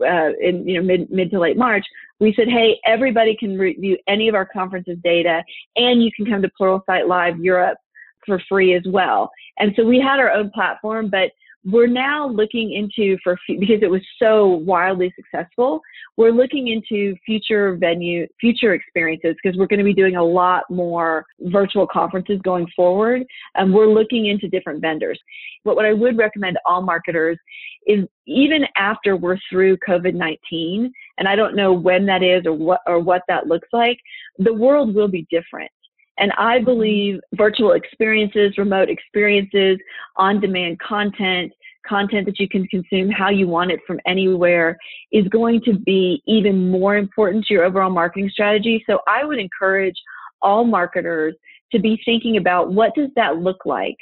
uh, 0.00 0.30
in 0.40 0.66
you 0.66 0.80
know 0.80 0.86
mid 0.86 1.10
mid 1.10 1.30
to 1.30 1.40
late 1.40 1.56
March, 1.56 1.84
we 2.20 2.32
said, 2.36 2.48
hey, 2.48 2.78
everybody 2.86 3.36
can 3.36 3.58
review 3.58 3.98
any 4.06 4.28
of 4.28 4.34
our 4.34 4.46
conferences 4.46 4.96
data, 5.02 5.42
and 5.76 6.02
you 6.02 6.10
can 6.16 6.26
come 6.26 6.42
to 6.42 6.50
Pluralsight 6.60 7.08
Live 7.08 7.38
Europe 7.38 7.78
for 8.24 8.40
free 8.48 8.74
as 8.74 8.82
well. 8.86 9.30
And 9.58 9.72
so 9.76 9.84
we 9.84 10.00
had 10.00 10.18
our 10.18 10.30
own 10.30 10.50
platform, 10.50 11.10
but 11.10 11.32
we're 11.64 11.86
now 11.86 12.28
looking 12.28 12.72
into 12.72 13.16
for 13.24 13.38
because 13.48 13.80
it 13.82 13.90
was 13.90 14.02
so 14.18 14.46
wildly 14.46 15.12
successful 15.16 15.80
we're 16.16 16.30
looking 16.30 16.68
into 16.68 17.16
future 17.24 17.76
venue 17.76 18.26
future 18.40 18.74
experiences 18.74 19.34
because 19.42 19.58
we're 19.58 19.66
going 19.66 19.78
to 19.78 19.84
be 19.84 19.94
doing 19.94 20.16
a 20.16 20.24
lot 20.24 20.64
more 20.70 21.24
virtual 21.40 21.86
conferences 21.86 22.38
going 22.44 22.66
forward 22.76 23.24
and 23.54 23.72
we're 23.72 23.88
looking 23.88 24.26
into 24.26 24.48
different 24.48 24.80
vendors. 24.80 25.18
But 25.64 25.76
what 25.76 25.86
i 25.86 25.92
would 25.92 26.16
recommend 26.18 26.58
all 26.66 26.82
marketers 26.82 27.38
is 27.86 28.06
even 28.26 28.64
after 28.76 29.16
we're 29.16 29.38
through 29.50 29.76
covid-19 29.78 30.90
and 31.18 31.28
i 31.28 31.34
don't 31.36 31.56
know 31.56 31.72
when 31.72 32.06
that 32.06 32.22
is 32.22 32.46
or 32.46 32.54
what 32.54 32.80
or 32.86 32.98
what 33.00 33.22
that 33.28 33.46
looks 33.46 33.68
like 33.72 33.98
the 34.38 34.52
world 34.52 34.94
will 34.94 35.08
be 35.08 35.26
different 35.30 35.70
and 36.18 36.32
I 36.38 36.56
mm-hmm. 36.56 36.64
believe 36.64 37.20
virtual 37.34 37.72
experiences, 37.72 38.58
remote 38.58 38.88
experiences, 38.88 39.78
on 40.16 40.40
demand 40.40 40.78
content, 40.80 41.52
content 41.86 42.26
that 42.26 42.38
you 42.38 42.48
can 42.48 42.66
consume 42.68 43.10
how 43.10 43.30
you 43.30 43.46
want 43.46 43.70
it 43.70 43.80
from 43.86 44.00
anywhere 44.06 44.76
is 45.12 45.26
going 45.28 45.60
to 45.62 45.74
be 45.74 46.22
even 46.26 46.70
more 46.70 46.96
important 46.96 47.44
to 47.46 47.54
your 47.54 47.64
overall 47.64 47.90
marketing 47.90 48.30
strategy. 48.30 48.82
So 48.86 49.00
I 49.06 49.24
would 49.24 49.38
encourage 49.38 49.96
all 50.40 50.64
marketers 50.64 51.34
to 51.72 51.78
be 51.78 52.00
thinking 52.04 52.36
about 52.36 52.72
what 52.72 52.94
does 52.94 53.10
that 53.16 53.38
look 53.38 53.66
like 53.66 53.96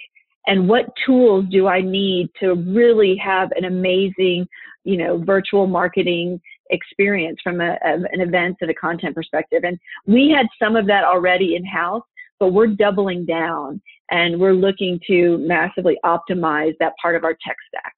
and 0.46 0.68
what 0.68 0.86
tools 1.06 1.44
do 1.50 1.66
I 1.66 1.80
need 1.80 2.28
to 2.40 2.54
really 2.54 3.16
have 3.16 3.50
an 3.52 3.64
amazing, 3.64 4.48
you 4.84 4.96
know, 4.96 5.18
virtual 5.18 5.66
marketing 5.66 6.40
experience 6.72 7.38
from 7.42 7.60
a, 7.60 7.78
an 7.84 8.20
events 8.20 8.58
and 8.60 8.70
a 8.70 8.74
content 8.74 9.14
perspective. 9.14 9.62
And 9.64 9.78
we 10.06 10.30
had 10.30 10.46
some 10.60 10.74
of 10.74 10.86
that 10.86 11.04
already 11.04 11.54
in 11.54 11.64
house, 11.64 12.02
but 12.40 12.52
we're 12.52 12.66
doubling 12.66 13.24
down 13.24 13.80
and 14.10 14.40
we're 14.40 14.54
looking 14.54 14.98
to 15.06 15.38
massively 15.38 15.98
optimize 16.04 16.74
that 16.80 16.94
part 17.00 17.14
of 17.14 17.24
our 17.24 17.36
tech 17.46 17.56
stack. 17.68 17.94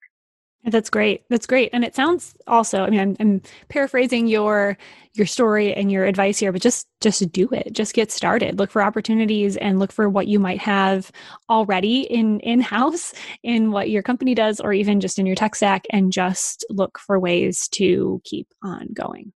That's 0.67 0.89
great. 0.89 1.23
That's 1.29 1.45
great. 1.45 1.69
And 1.73 1.83
it 1.83 1.95
sounds 1.95 2.35
also, 2.47 2.83
I 2.83 2.89
mean, 2.89 2.99
I'm, 2.99 3.15
I'm, 3.19 3.41
paraphrasing 3.69 4.25
your 4.25 4.77
your 5.13 5.27
story 5.27 5.73
and 5.73 5.91
your 5.91 6.05
advice 6.05 6.39
here, 6.39 6.51
but 6.51 6.61
just 6.61 6.87
just 7.01 7.31
do 7.31 7.47
it. 7.51 7.71
Just 7.71 7.93
get 7.93 8.11
started. 8.11 8.57
Look 8.57 8.71
for 8.71 8.81
opportunities 8.81 9.57
and 9.57 9.77
look 9.77 9.91
for 9.91 10.09
what 10.09 10.27
you 10.27 10.39
might 10.39 10.59
have 10.59 11.11
already 11.49 12.01
in 12.01 12.39
in-house 12.39 13.13
in 13.43 13.71
what 13.71 13.91
your 13.91 14.01
company 14.01 14.33
does 14.33 14.59
or 14.59 14.73
even 14.73 14.99
just 14.99 15.19
in 15.19 15.27
your 15.27 15.35
tech 15.35 15.55
stack 15.55 15.85
and 15.91 16.11
just 16.11 16.65
look 16.69 16.97
for 16.97 17.19
ways 17.19 17.67
to 17.69 18.21
keep 18.25 18.47
on 18.63 18.87
going. 18.91 19.31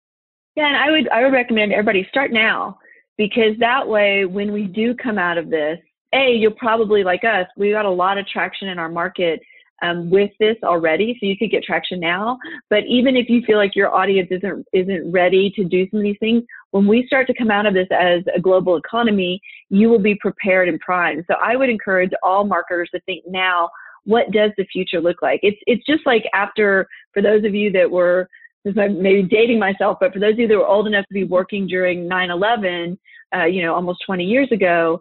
Yeah, 0.57 0.67
and 0.67 0.77
I 0.77 0.91
would 0.91 1.09
I 1.11 1.25
would 1.25 1.33
recommend 1.33 1.73
everybody 1.73 2.07
start 2.09 2.33
now 2.33 2.79
because 3.19 3.59
that 3.59 3.87
way 3.87 4.25
when 4.25 4.51
we 4.51 4.65
do 4.65 4.95
come 4.95 5.19
out 5.19 5.37
of 5.37 5.51
this, 5.51 5.79
A, 6.15 6.33
you'll 6.33 6.53
probably 6.53 7.05
like 7.05 7.25
us, 7.25 7.47
we 7.57 7.71
got 7.71 7.85
a 7.85 7.91
lot 7.91 8.17
of 8.17 8.27
traction 8.27 8.69
in 8.69 8.79
our 8.79 8.89
market 8.89 9.41
um, 9.83 10.11
with 10.11 10.31
this 10.41 10.57
already, 10.63 11.17
so 11.21 11.27
you 11.27 11.37
could 11.37 11.51
get 11.51 11.63
traction 11.63 12.01
now. 12.01 12.39
But 12.71 12.85
even 12.89 13.17
if 13.17 13.29
you 13.29 13.43
feel 13.47 13.59
like 13.59 13.77
your 13.77 13.95
audience 13.95 14.29
isn't 14.31 14.67
isn't 14.73 15.13
ready 15.13 15.51
to 15.57 15.65
do 15.65 15.89
some 15.91 16.01
of 16.01 16.05
these 16.05 16.17
things, 16.21 16.43
when 16.71 16.87
we 16.87 17.07
start 17.07 17.27
to 17.29 17.35
come 17.35 17.51
out 17.51 17.67
of 17.67 17.75
this 17.75 17.89
as 17.91 18.23
a 18.35 18.41
global 18.41 18.77
economy, 18.77 19.41
you 19.71 19.89
will 19.89 19.99
be 19.99 20.15
prepared 20.15 20.69
and 20.69 20.81
primed. 20.81 21.25
So 21.27 21.37
I 21.43 21.57
would 21.57 21.71
encourage 21.71 22.11
all 22.23 22.45
marketers 22.45 22.91
to 22.95 23.01
think 23.01 23.25
now. 23.29 23.71
What 24.05 24.31
does 24.31 24.53
the 24.57 24.65
future 24.65 25.01
look 25.01 25.21
like? 25.23 25.41
It's 25.43 25.59
it's 25.67 25.85
just 25.85 26.07
like 26.07 26.25
after 26.33 26.89
for 27.13 27.23
those 27.23 27.45
of 27.45 27.55
you 27.55 27.71
that 27.73 27.91
were 27.91 28.29
maybe 28.65 29.23
dating 29.23 29.59
myself, 29.59 29.99
but 30.01 30.13
for 30.13 30.19
those 30.19 30.33
of 30.33 30.39
you 30.41 30.49
that 30.49 30.57
were 30.57 30.67
old 30.67 30.87
enough 30.87 31.07
to 31.07 31.15
be 31.15 31.25
working 31.25 31.67
during 31.67 32.09
9/11, 32.09 32.99
uh, 33.35 33.45
you 33.45 33.63
know, 33.63 33.75
almost 33.75 34.01
20 34.07 34.25
years 34.25 34.51
ago, 34.53 35.01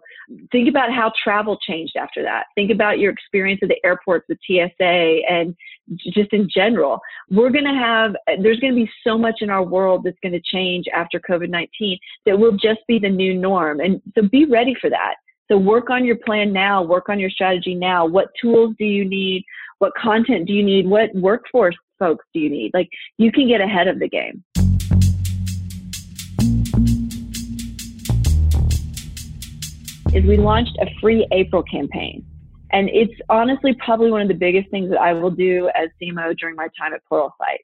think 0.52 0.68
about 0.68 0.92
how 0.92 1.10
travel 1.22 1.58
changed 1.66 1.96
after 1.96 2.22
that. 2.22 2.44
Think 2.54 2.70
about 2.70 2.98
your 2.98 3.10
experience 3.10 3.60
at 3.62 3.68
the 3.68 3.78
airports 3.84 4.26
with 4.28 4.38
TSA 4.46 5.20
and 5.28 5.56
just 6.12 6.32
in 6.32 6.48
general. 6.52 7.00
We're 7.30 7.50
going 7.50 7.64
to 7.64 7.70
have, 7.70 8.14
there's 8.42 8.60
going 8.60 8.74
to 8.74 8.84
be 8.84 8.90
so 9.02 9.16
much 9.16 9.36
in 9.40 9.50
our 9.50 9.64
world 9.64 10.04
that's 10.04 10.18
going 10.22 10.32
to 10.32 10.40
change 10.40 10.84
after 10.94 11.18
COVID 11.20 11.48
19 11.48 11.98
that 12.26 12.38
will 12.38 12.52
just 12.52 12.80
be 12.86 12.98
the 12.98 13.08
new 13.08 13.34
norm. 13.34 13.80
And 13.80 14.02
so 14.14 14.22
be 14.28 14.44
ready 14.44 14.74
for 14.80 14.90
that. 14.90 15.14
So 15.50 15.56
work 15.56 15.88
on 15.88 16.04
your 16.04 16.16
plan 16.16 16.52
now, 16.52 16.82
work 16.82 17.08
on 17.08 17.18
your 17.18 17.30
strategy 17.30 17.74
now. 17.74 18.04
What 18.04 18.28
tools 18.40 18.74
do 18.78 18.84
you 18.84 19.04
need? 19.06 19.44
What 19.78 19.92
content 19.94 20.46
do 20.46 20.52
you 20.52 20.62
need? 20.62 20.86
What 20.86 21.14
workforce 21.14 21.76
folks 21.98 22.26
do 22.34 22.40
you 22.40 22.50
need? 22.50 22.72
Like 22.74 22.90
you 23.16 23.32
can 23.32 23.48
get 23.48 23.62
ahead 23.62 23.88
of 23.88 23.98
the 23.98 24.08
game. 24.08 24.44
Is 30.14 30.24
we 30.24 30.36
launched 30.36 30.76
a 30.80 30.86
free 31.00 31.26
April 31.32 31.62
campaign. 31.62 32.24
And 32.72 32.88
it's 32.90 33.14
honestly 33.28 33.74
probably 33.84 34.10
one 34.10 34.22
of 34.22 34.28
the 34.28 34.34
biggest 34.34 34.70
things 34.70 34.90
that 34.90 35.00
I 35.00 35.12
will 35.12 35.30
do 35.30 35.70
as 35.74 35.88
CMO 36.00 36.36
during 36.36 36.56
my 36.56 36.68
time 36.78 36.92
at 36.92 37.00
Pluralsight. 37.10 37.60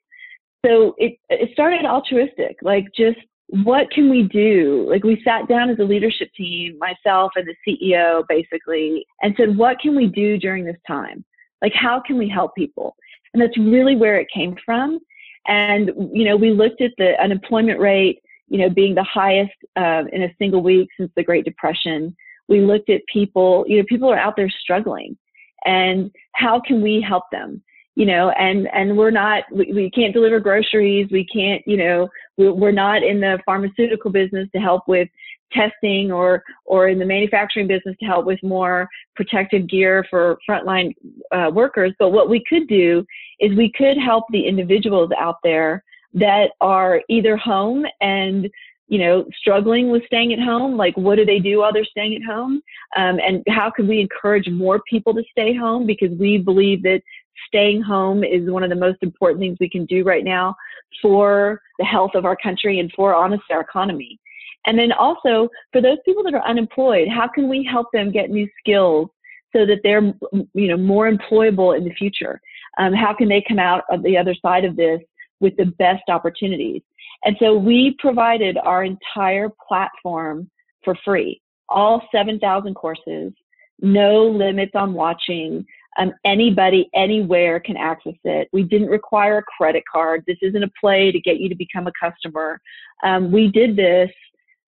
So 0.65 0.95
it, 0.97 1.17
it 1.29 1.51
started 1.53 1.85
altruistic, 1.85 2.57
like 2.61 2.85
just 2.95 3.19
what 3.49 3.91
can 3.91 4.09
we 4.09 4.23
do? 4.23 4.87
Like 4.89 5.03
we 5.03 5.21
sat 5.23 5.47
down 5.47 5.69
as 5.69 5.77
a 5.77 5.83
leadership 5.83 6.29
team, 6.35 6.79
myself 6.79 7.33
and 7.35 7.47
the 7.47 7.55
CEO 7.67 8.23
basically, 8.27 9.05
and 9.21 9.35
said, 9.37 9.55
what 9.55 9.79
can 9.79 9.95
we 9.95 10.07
do 10.07 10.37
during 10.37 10.65
this 10.65 10.77
time? 10.87 11.23
Like 11.61 11.73
how 11.73 12.01
can 12.05 12.17
we 12.17 12.27
help 12.27 12.55
people? 12.55 12.95
And 13.33 13.41
that's 13.41 13.57
really 13.57 13.95
where 13.95 14.19
it 14.19 14.27
came 14.33 14.55
from. 14.65 14.99
And, 15.47 15.91
you 16.11 16.25
know, 16.25 16.35
we 16.35 16.51
looked 16.51 16.81
at 16.81 16.91
the 16.97 17.13
unemployment 17.21 17.79
rate, 17.79 18.19
you 18.47 18.57
know, 18.57 18.69
being 18.69 18.95
the 18.95 19.03
highest 19.03 19.53
uh, 19.75 20.03
in 20.11 20.23
a 20.23 20.35
single 20.39 20.63
week 20.63 20.89
since 20.97 21.11
the 21.15 21.23
Great 21.23 21.45
Depression 21.45 22.15
we 22.47 22.61
looked 22.61 22.89
at 22.89 23.01
people, 23.11 23.65
you 23.67 23.77
know, 23.77 23.85
people 23.87 24.09
are 24.09 24.17
out 24.17 24.35
there 24.35 24.49
struggling 24.49 25.17
and 25.65 26.11
how 26.33 26.59
can 26.59 26.81
we 26.81 27.01
help 27.01 27.23
them? 27.31 27.61
You 27.95 28.05
know, 28.05 28.29
and, 28.31 28.67
and 28.73 28.97
we're 28.97 29.11
not, 29.11 29.43
we, 29.51 29.71
we 29.73 29.89
can't 29.89 30.13
deliver 30.13 30.39
groceries. 30.39 31.07
We 31.11 31.25
can't, 31.25 31.65
you 31.65 31.77
know, 31.77 32.09
we, 32.37 32.49
we're 32.49 32.71
not 32.71 33.03
in 33.03 33.21
the 33.21 33.39
pharmaceutical 33.45 34.11
business 34.11 34.49
to 34.53 34.59
help 34.59 34.87
with 34.87 35.07
testing 35.53 36.11
or 36.11 36.43
or 36.65 36.87
in 36.87 36.99
the 36.99 37.05
manufacturing 37.05 37.67
business 37.67 37.95
to 37.99 38.05
help 38.05 38.25
with 38.25 38.41
more 38.43 38.87
protective 39.15 39.67
gear 39.67 40.05
for 40.09 40.37
frontline 40.49 40.93
uh, 41.31 41.49
workers 41.53 41.93
but 41.99 42.09
what 42.09 42.29
we 42.29 42.43
could 42.49 42.67
do 42.67 43.05
is 43.39 43.55
we 43.55 43.71
could 43.71 43.97
help 43.97 44.25
the 44.31 44.45
individuals 44.45 45.09
out 45.17 45.37
there 45.43 45.83
that 46.13 46.51
are 46.61 47.01
either 47.09 47.37
home 47.37 47.85
and 48.01 48.49
you 48.87 48.99
know, 48.99 49.25
struggling 49.37 49.89
with 49.89 50.05
staying 50.05 50.31
at 50.31 50.39
home, 50.39 50.77
like 50.77 50.95
what 50.95 51.15
do 51.15 51.25
they 51.25 51.39
do 51.39 51.59
while 51.59 51.73
they're 51.73 51.85
staying 51.85 52.15
at 52.15 52.23
home? 52.23 52.61
Um, 52.95 53.19
and 53.19 53.43
how 53.47 53.71
could 53.75 53.87
we 53.87 53.99
encourage 53.99 54.47
more 54.49 54.81
people 54.89 55.13
to 55.15 55.23
stay 55.31 55.55
home? 55.55 55.87
Because 55.87 56.11
we 56.19 56.37
believe 56.37 56.83
that 56.83 57.01
staying 57.47 57.81
home 57.81 58.23
is 58.23 58.49
one 58.49 58.63
of 58.63 58.69
the 58.69 58.75
most 58.75 58.97
important 59.01 59.39
things 59.39 59.57
we 59.59 59.69
can 59.69 59.85
do 59.85 60.03
right 60.03 60.23
now 60.23 60.55
for 61.01 61.61
the 61.79 61.85
health 61.85 62.11
of 62.13 62.25
our 62.25 62.37
country 62.37 62.79
and 62.79 62.91
for 62.95 63.13
honestly 63.13 63.53
our 63.53 63.61
economy. 63.61 64.19
And 64.67 64.77
then 64.77 64.91
also 64.91 65.49
for 65.71 65.81
those 65.81 65.97
people 66.05 66.23
that 66.23 66.33
are 66.33 66.45
unemployed, 66.47 67.07
how 67.07 67.27
can 67.27 67.49
we 67.49 67.67
help 67.69 67.87
them 67.91 68.11
get 68.11 68.29
new 68.29 68.47
skills 68.59 69.09
so 69.55 69.65
that 69.65 69.79
they're 69.83 70.13
you 70.53 70.67
know 70.67 70.77
more 70.77 71.11
employable 71.11 71.77
in 71.77 71.83
the 71.83 71.93
future? 71.93 72.39
Um, 72.77 72.93
how 72.93 73.13
can 73.13 73.29
they 73.29 73.43
come 73.47 73.59
out 73.59 73.83
of 73.89 74.03
the 74.03 74.17
other 74.17 74.35
side 74.41 74.65
of 74.65 74.75
this 74.75 74.99
with 75.39 75.55
the 75.57 75.65
best 75.65 76.03
opportunities? 76.09 76.81
And 77.23 77.35
so 77.39 77.57
we 77.57 77.95
provided 77.99 78.57
our 78.57 78.83
entire 78.83 79.49
platform 79.67 80.49
for 80.83 80.95
free, 81.03 81.41
all 81.69 82.01
7,000 82.11 82.73
courses, 82.75 83.33
no 83.81 84.25
limits 84.25 84.73
on 84.75 84.93
watching. 84.93 85.65
Um, 85.97 86.13
anybody, 86.25 86.89
anywhere 86.93 87.59
can 87.59 87.77
access 87.77 88.15
it. 88.23 88.49
We 88.51 88.63
didn't 88.63 88.89
require 88.89 89.39
a 89.39 89.43
credit 89.43 89.83
card. 89.91 90.23
This 90.27 90.37
isn't 90.41 90.63
a 90.63 90.71
play 90.79 91.11
to 91.11 91.19
get 91.19 91.39
you 91.39 91.49
to 91.49 91.55
become 91.55 91.87
a 91.87 91.91
customer. 91.99 92.59
Um, 93.03 93.31
we 93.31 93.47
did 93.47 93.75
this 93.75 94.11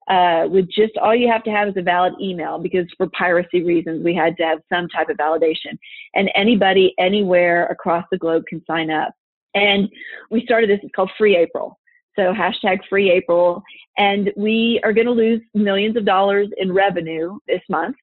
uh, 0.08 0.46
with 0.48 0.70
just 0.70 0.96
all 0.96 1.14
you 1.14 1.28
have 1.28 1.44
to 1.44 1.50
have 1.50 1.68
is 1.68 1.76
a 1.76 1.82
valid 1.82 2.14
email 2.20 2.58
because 2.58 2.86
for 2.96 3.08
piracy 3.08 3.62
reasons 3.62 4.02
we 4.02 4.14
had 4.14 4.36
to 4.38 4.42
have 4.42 4.58
some 4.72 4.88
type 4.88 5.10
of 5.10 5.18
validation. 5.18 5.78
And 6.14 6.30
anybody, 6.34 6.94
anywhere 6.98 7.66
across 7.66 8.04
the 8.10 8.18
globe 8.18 8.44
can 8.48 8.64
sign 8.66 8.90
up. 8.90 9.12
And 9.54 9.88
we 10.30 10.44
started 10.44 10.70
this. 10.70 10.80
It's 10.82 10.94
called 10.94 11.10
Free 11.18 11.36
April. 11.36 11.78
So 12.18 12.32
hashtag 12.34 12.80
free 12.88 13.10
April. 13.10 13.62
And 13.96 14.32
we 14.36 14.80
are 14.82 14.92
going 14.92 15.06
to 15.06 15.12
lose 15.12 15.40
millions 15.54 15.96
of 15.96 16.04
dollars 16.04 16.48
in 16.56 16.72
revenue 16.72 17.38
this 17.46 17.62
month. 17.68 17.96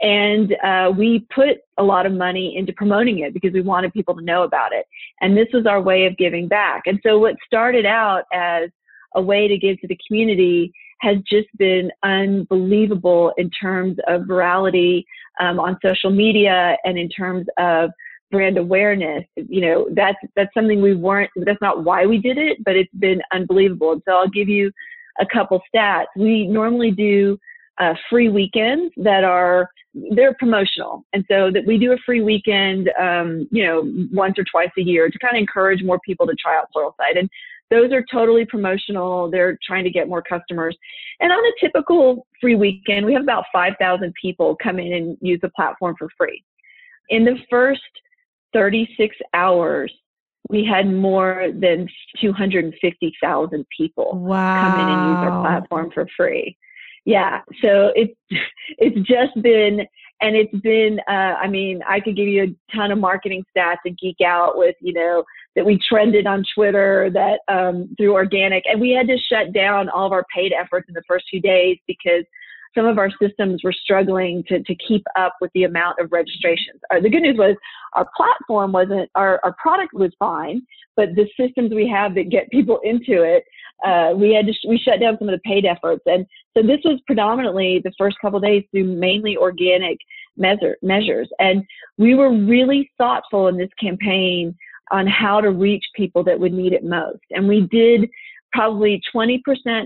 And 0.00 0.54
uh, 0.64 0.92
we 0.96 1.26
put 1.34 1.58
a 1.76 1.82
lot 1.82 2.06
of 2.06 2.12
money 2.12 2.56
into 2.56 2.72
promoting 2.72 3.18
it 3.18 3.34
because 3.34 3.52
we 3.52 3.60
wanted 3.60 3.92
people 3.92 4.14
to 4.14 4.22
know 4.22 4.44
about 4.44 4.72
it. 4.72 4.86
And 5.20 5.36
this 5.36 5.48
was 5.52 5.66
our 5.66 5.82
way 5.82 6.06
of 6.06 6.16
giving 6.16 6.48
back. 6.48 6.82
And 6.86 7.00
so 7.04 7.18
what 7.18 7.34
started 7.44 7.84
out 7.84 8.24
as 8.32 8.70
a 9.14 9.20
way 9.20 9.48
to 9.48 9.58
give 9.58 9.80
to 9.80 9.88
the 9.88 9.98
community 10.06 10.72
has 11.00 11.16
just 11.28 11.48
been 11.58 11.90
unbelievable 12.02 13.32
in 13.36 13.50
terms 13.50 13.98
of 14.06 14.22
virality 14.22 15.04
um, 15.40 15.58
on 15.60 15.78
social 15.84 16.10
media 16.10 16.76
and 16.84 16.98
in 16.98 17.08
terms 17.08 17.46
of 17.58 17.90
brand 18.30 18.58
awareness 18.58 19.24
you 19.36 19.60
know 19.60 19.88
that's 19.92 20.18
that's 20.36 20.52
something 20.52 20.82
we 20.82 20.94
weren't 20.94 21.30
that's 21.36 21.60
not 21.62 21.84
why 21.84 22.04
we 22.04 22.18
did 22.18 22.36
it 22.36 22.62
but 22.64 22.76
it's 22.76 22.92
been 22.98 23.22
unbelievable. 23.32 23.92
And 23.92 24.02
so 24.06 24.14
i'll 24.14 24.28
give 24.28 24.48
you 24.48 24.70
a 25.18 25.26
couple 25.26 25.60
stats. 25.74 26.06
We 26.16 26.46
normally 26.46 26.90
do 26.90 27.38
uh, 27.78 27.94
free 28.10 28.28
weekends 28.28 28.92
that 28.96 29.24
are 29.24 29.68
they're 30.12 30.34
promotional. 30.34 31.04
And 31.12 31.24
so 31.30 31.50
that 31.52 31.64
we 31.66 31.78
do 31.78 31.92
a 31.92 31.98
free 32.04 32.20
weekend 32.20 32.90
um, 33.00 33.48
you 33.50 33.64
know 33.64 33.82
once 34.12 34.38
or 34.38 34.44
twice 34.44 34.70
a 34.78 34.82
year 34.82 35.10
to 35.10 35.18
kind 35.18 35.36
of 35.36 35.40
encourage 35.40 35.82
more 35.82 36.00
people 36.04 36.26
to 36.26 36.34
try 36.34 36.56
out 36.56 36.68
Pluralsight. 36.74 37.18
And 37.18 37.28
those 37.70 37.92
are 37.92 38.04
totally 38.10 38.46
promotional. 38.46 39.30
They're 39.30 39.58
trying 39.62 39.84
to 39.84 39.90
get 39.90 40.08
more 40.08 40.22
customers. 40.22 40.76
And 41.20 41.30
on 41.30 41.38
a 41.38 41.52
typical 41.60 42.26
free 42.40 42.54
weekend 42.54 43.06
we 43.06 43.12
have 43.14 43.22
about 43.22 43.44
5000 43.52 44.12
people 44.20 44.56
come 44.62 44.78
in 44.78 44.92
and 44.92 45.16
use 45.20 45.40
the 45.42 45.50
platform 45.50 45.94
for 45.98 46.08
free. 46.16 46.42
In 47.10 47.24
the 47.24 47.36
first 47.48 47.80
36 48.52 49.16
hours, 49.34 49.92
we 50.48 50.64
had 50.64 50.90
more 50.90 51.48
than 51.52 51.88
250,000 52.20 53.66
people 53.76 54.18
wow. 54.18 54.70
come 54.70 54.80
in 54.80 54.88
and 54.88 55.08
use 55.10 55.18
our 55.30 55.40
platform 55.42 55.90
for 55.92 56.06
free. 56.16 56.56
Yeah, 57.04 57.40
so 57.62 57.92
it's 57.94 58.14
it's 58.78 59.08
just 59.08 59.40
been 59.40 59.86
and 60.20 60.36
it's 60.36 60.54
been 60.58 61.00
uh, 61.08 61.36
I 61.40 61.48
mean 61.48 61.80
I 61.88 62.00
could 62.00 62.16
give 62.16 62.28
you 62.28 62.42
a 62.42 62.76
ton 62.76 62.90
of 62.90 62.98
marketing 62.98 63.44
stats 63.56 63.78
and 63.84 63.96
geek 63.96 64.20
out 64.20 64.58
with 64.58 64.76
you 64.80 64.92
know 64.92 65.24
that 65.56 65.64
we 65.64 65.78
trended 65.78 66.26
on 66.26 66.44
Twitter 66.54 67.10
that 67.14 67.40
um, 67.48 67.94
through 67.96 68.12
organic 68.12 68.64
and 68.66 68.80
we 68.80 68.90
had 68.90 69.08
to 69.08 69.16
shut 69.16 69.52
down 69.52 69.88
all 69.88 70.06
of 70.06 70.12
our 70.12 70.24
paid 70.34 70.52
efforts 70.52 70.88
in 70.88 70.94
the 70.94 71.02
first 71.08 71.24
few 71.30 71.40
days 71.40 71.78
because 71.86 72.24
some 72.74 72.86
of 72.86 72.98
our 72.98 73.10
systems 73.20 73.62
were 73.64 73.72
struggling 73.72 74.44
to, 74.48 74.62
to 74.62 74.74
keep 74.74 75.04
up 75.16 75.34
with 75.40 75.50
the 75.54 75.64
amount 75.64 75.98
of 76.00 76.10
registrations. 76.12 76.80
Uh, 76.90 77.00
the 77.00 77.10
good 77.10 77.22
news 77.22 77.36
was 77.38 77.56
our 77.94 78.08
platform 78.16 78.72
wasn't, 78.72 79.10
our, 79.14 79.40
our 79.44 79.54
product 79.60 79.92
was 79.94 80.10
fine, 80.18 80.62
but 80.96 81.10
the 81.14 81.28
systems 81.38 81.72
we 81.72 81.88
have 81.88 82.14
that 82.14 82.28
get 82.28 82.50
people 82.50 82.80
into 82.82 83.22
it, 83.22 83.44
uh, 83.86 84.12
we 84.14 84.32
had 84.32 84.46
to, 84.46 84.52
sh- 84.52 84.66
we 84.68 84.78
shut 84.78 85.00
down 85.00 85.16
some 85.18 85.28
of 85.28 85.34
the 85.34 85.40
paid 85.40 85.64
efforts. 85.64 86.02
And 86.06 86.26
so 86.56 86.62
this 86.62 86.80
was 86.84 87.00
predominantly 87.06 87.80
the 87.82 87.92
first 87.96 88.16
couple 88.20 88.40
days 88.40 88.64
through 88.70 88.84
mainly 88.84 89.36
organic 89.36 89.98
measure, 90.36 90.76
measures. 90.82 91.28
And 91.38 91.64
we 91.96 92.14
were 92.14 92.30
really 92.30 92.90
thoughtful 92.98 93.48
in 93.48 93.56
this 93.56 93.70
campaign 93.80 94.56
on 94.90 95.06
how 95.06 95.40
to 95.40 95.50
reach 95.50 95.84
people 95.94 96.24
that 96.24 96.40
would 96.40 96.52
need 96.52 96.72
it 96.72 96.84
most. 96.84 97.20
And 97.30 97.46
we 97.46 97.68
did 97.70 98.08
probably 98.52 99.00
20% 99.14 99.40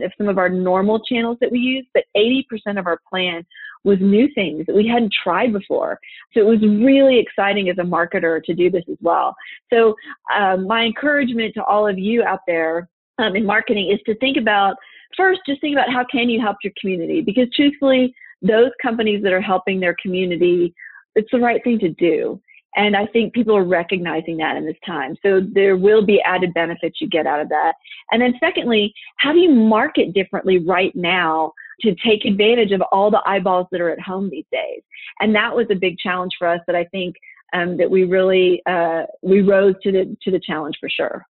of 0.04 0.12
some 0.16 0.28
of 0.28 0.38
our 0.38 0.49
normal 0.49 1.00
channels 1.00 1.38
that 1.40 1.50
we 1.50 1.59
use, 1.59 1.87
but 1.95 2.04
80% 2.16 2.78
of 2.78 2.87
our 2.87 2.99
plan 3.09 3.45
was 3.85 3.99
new 4.00 4.28
things 4.35 4.64
that 4.66 4.76
we 4.76 4.87
hadn't 4.87 5.12
tried 5.23 5.52
before. 5.52 5.99
So 6.33 6.40
it 6.40 6.47
was 6.47 6.61
really 6.61 7.19
exciting 7.19 7.69
as 7.69 7.78
a 7.78 7.83
marketer 7.83 8.42
to 8.45 8.54
do 8.54 8.71
this 8.71 8.85
as 8.88 8.99
well. 9.00 9.35
So 9.73 9.95
um, 10.35 10.66
my 10.66 10.85
encouragement 10.85 11.54
to 11.54 11.64
all 11.64 11.87
of 11.87 11.99
you 11.99 12.23
out 12.23 12.40
there 12.47 12.88
um, 13.19 13.35
in 13.35 13.45
marketing 13.45 13.90
is 13.90 14.00
to 14.07 14.14
think 14.19 14.37
about 14.37 14.76
first, 15.16 15.40
just 15.47 15.61
think 15.61 15.75
about 15.75 15.92
how 15.92 16.04
can 16.11 16.31
you 16.31 16.40
help 16.40 16.57
your 16.62 16.73
community 16.81 17.21
because 17.21 17.49
truthfully, 17.54 18.14
those 18.40 18.71
companies 18.81 19.23
that 19.23 19.33
are 19.33 19.40
helping 19.40 19.78
their 19.78 19.95
community, 20.02 20.75
it's 21.14 21.31
the 21.31 21.38
right 21.38 21.62
thing 21.62 21.78
to 21.78 21.90
do. 21.90 22.40
And 22.76 22.97
I 22.97 23.07
think 23.07 23.35
people 23.35 23.57
are 23.57 23.64
recognizing 23.64 24.37
that 24.38 24.57
in 24.57 24.64
this 24.64 24.76
time. 24.85 25.17
So 25.23 25.41
there 25.41 25.76
will 25.76 26.05
be 26.05 26.21
added 26.23 26.55
benefits 26.55 27.00
you 27.00 27.09
get 27.09 27.26
out 27.26 27.41
of 27.41 27.49
that. 27.50 27.75
And 28.11 28.23
then 28.23 28.35
secondly, 28.41 28.95
how 29.19 29.33
do 29.33 29.38
you 29.38 29.50
market 29.50 30.14
differently 30.14 30.59
right 30.59 30.95
now 30.95 31.52
to 31.81 31.95
take 31.97 32.25
advantage 32.25 32.73
of 32.73 32.83
all 32.93 33.11
the 33.11 33.23
eyeballs 33.26 33.67
that 33.73 33.81
are 33.81 33.91
at 33.91 34.00
home 34.00 34.31
these 34.31 34.47
days? 34.50 34.83
And 35.21 35.35
that 35.35 35.55
was 35.55 35.67
a 35.71 35.75
big 35.75 35.99
challenge 35.99 36.33
for 36.38 36.49
us 36.49 36.61
that 36.67 36.76
I 36.76 36.85
think 36.85 37.17
um, 37.52 37.76
that 37.76 37.91
we 37.91 38.05
really 38.05 38.62
uh, 38.67 39.02
we 39.21 39.43
rose 39.43 39.75
to 39.83 39.93
the 39.93 40.17
to 40.23 40.31
the 40.31 40.41
challenge 40.41 40.76
for 40.81 40.88
sure. 40.88 41.26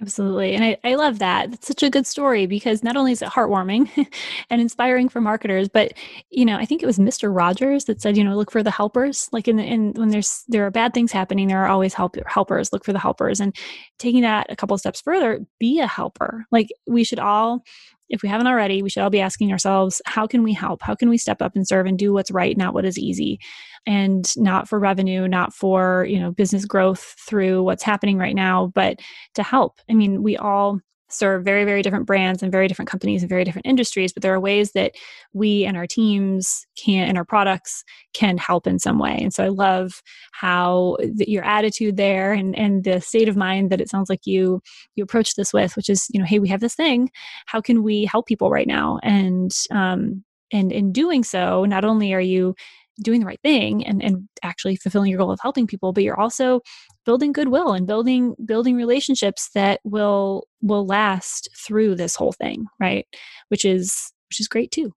Absolutely. 0.00 0.54
And 0.54 0.64
I, 0.64 0.78
I 0.84 0.94
love 0.94 1.18
that. 1.18 1.52
It's 1.54 1.66
such 1.66 1.82
a 1.82 1.90
good 1.90 2.06
story 2.06 2.46
because 2.46 2.84
not 2.84 2.96
only 2.96 3.10
is 3.10 3.20
it 3.20 3.28
heartwarming 3.30 3.90
and 4.50 4.60
inspiring 4.60 5.08
for 5.08 5.20
marketers, 5.20 5.68
but 5.68 5.92
you 6.30 6.44
know, 6.44 6.56
I 6.56 6.64
think 6.66 6.84
it 6.84 6.86
was 6.86 7.00
Mr. 7.00 7.34
Rogers 7.34 7.86
that 7.86 8.00
said, 8.00 8.16
you 8.16 8.22
know, 8.22 8.36
look 8.36 8.52
for 8.52 8.62
the 8.62 8.70
helpers. 8.70 9.28
Like 9.32 9.48
in 9.48 9.56
the, 9.56 9.64
in 9.64 9.92
when 9.94 10.10
there's 10.10 10.44
there 10.46 10.64
are 10.64 10.70
bad 10.70 10.94
things 10.94 11.10
happening, 11.10 11.48
there 11.48 11.64
are 11.64 11.68
always 11.68 11.94
help 11.94 12.14
helpers. 12.28 12.72
Look 12.72 12.84
for 12.84 12.92
the 12.92 12.98
helpers. 13.00 13.40
And 13.40 13.56
taking 13.98 14.22
that 14.22 14.46
a 14.50 14.56
couple 14.56 14.78
steps 14.78 15.00
further, 15.00 15.40
be 15.58 15.80
a 15.80 15.86
helper. 15.88 16.46
Like 16.52 16.68
we 16.86 17.02
should 17.02 17.18
all 17.18 17.64
if 18.08 18.22
we 18.22 18.28
haven't 18.28 18.46
already, 18.46 18.82
we 18.82 18.90
should 18.90 19.02
all 19.02 19.10
be 19.10 19.20
asking 19.20 19.52
ourselves, 19.52 20.00
how 20.06 20.26
can 20.26 20.42
we 20.42 20.52
help? 20.52 20.82
How 20.82 20.94
can 20.94 21.08
we 21.08 21.18
step 21.18 21.42
up 21.42 21.54
and 21.54 21.66
serve 21.66 21.86
and 21.86 21.98
do 21.98 22.12
what's 22.12 22.30
right, 22.30 22.56
not 22.56 22.74
what 22.74 22.84
is 22.84 22.98
easy? 22.98 23.38
And 23.86 24.26
not 24.36 24.68
for 24.68 24.78
revenue, 24.78 25.28
not 25.28 25.54
for, 25.54 26.06
you 26.08 26.18
know, 26.18 26.30
business 26.30 26.64
growth 26.64 27.14
through 27.26 27.62
what's 27.62 27.82
happening 27.82 28.18
right 28.18 28.34
now, 28.34 28.72
but 28.74 29.00
to 29.34 29.42
help. 29.42 29.80
I 29.90 29.94
mean, 29.94 30.22
we 30.22 30.36
all 30.36 30.80
serve 31.10 31.44
very 31.44 31.64
very 31.64 31.82
different 31.82 32.06
brands 32.06 32.42
and 32.42 32.52
very 32.52 32.68
different 32.68 32.88
companies 32.88 33.22
and 33.22 33.28
very 33.28 33.44
different 33.44 33.66
industries 33.66 34.12
but 34.12 34.22
there 34.22 34.34
are 34.34 34.40
ways 34.40 34.72
that 34.72 34.92
we 35.32 35.64
and 35.64 35.76
our 35.76 35.86
teams 35.86 36.66
can 36.76 37.08
and 37.08 37.18
our 37.18 37.24
products 37.24 37.84
can 38.14 38.38
help 38.38 38.66
in 38.66 38.78
some 38.78 38.98
way. 38.98 39.18
And 39.20 39.32
so 39.32 39.44
i 39.44 39.48
love 39.48 40.02
how 40.32 40.96
the, 41.00 41.28
your 41.28 41.44
attitude 41.44 41.96
there 41.96 42.32
and 42.32 42.56
and 42.58 42.84
the 42.84 43.00
state 43.00 43.28
of 43.28 43.36
mind 43.36 43.70
that 43.70 43.80
it 43.80 43.88
sounds 43.88 44.08
like 44.08 44.26
you 44.26 44.60
you 44.96 45.04
approach 45.04 45.34
this 45.34 45.52
with 45.52 45.76
which 45.76 45.88
is 45.88 46.06
you 46.10 46.20
know 46.20 46.26
hey 46.26 46.38
we 46.38 46.48
have 46.48 46.60
this 46.60 46.74
thing. 46.74 47.10
How 47.46 47.60
can 47.60 47.82
we 47.82 48.04
help 48.04 48.26
people 48.26 48.50
right 48.50 48.66
now? 48.66 48.98
And 49.02 49.52
um 49.70 50.24
and 50.52 50.72
in 50.72 50.92
doing 50.92 51.24
so 51.24 51.64
not 51.64 51.84
only 51.84 52.14
are 52.14 52.20
you 52.20 52.54
doing 53.02 53.20
the 53.20 53.26
right 53.26 53.40
thing 53.42 53.86
and, 53.86 54.02
and 54.02 54.28
actually 54.42 54.76
fulfilling 54.76 55.10
your 55.10 55.18
goal 55.18 55.30
of 55.30 55.40
helping 55.42 55.66
people 55.66 55.92
but 55.92 56.02
you're 56.02 56.18
also 56.18 56.60
building 57.04 57.32
goodwill 57.32 57.72
and 57.72 57.86
building 57.86 58.34
building 58.44 58.76
relationships 58.76 59.50
that 59.54 59.80
will 59.84 60.44
will 60.60 60.86
last 60.86 61.48
through 61.66 61.94
this 61.94 62.16
whole 62.16 62.32
thing 62.32 62.66
right? 62.80 63.06
Which 63.48 63.64
is 63.64 64.12
which 64.28 64.40
is 64.40 64.48
great 64.48 64.70
too. 64.70 64.92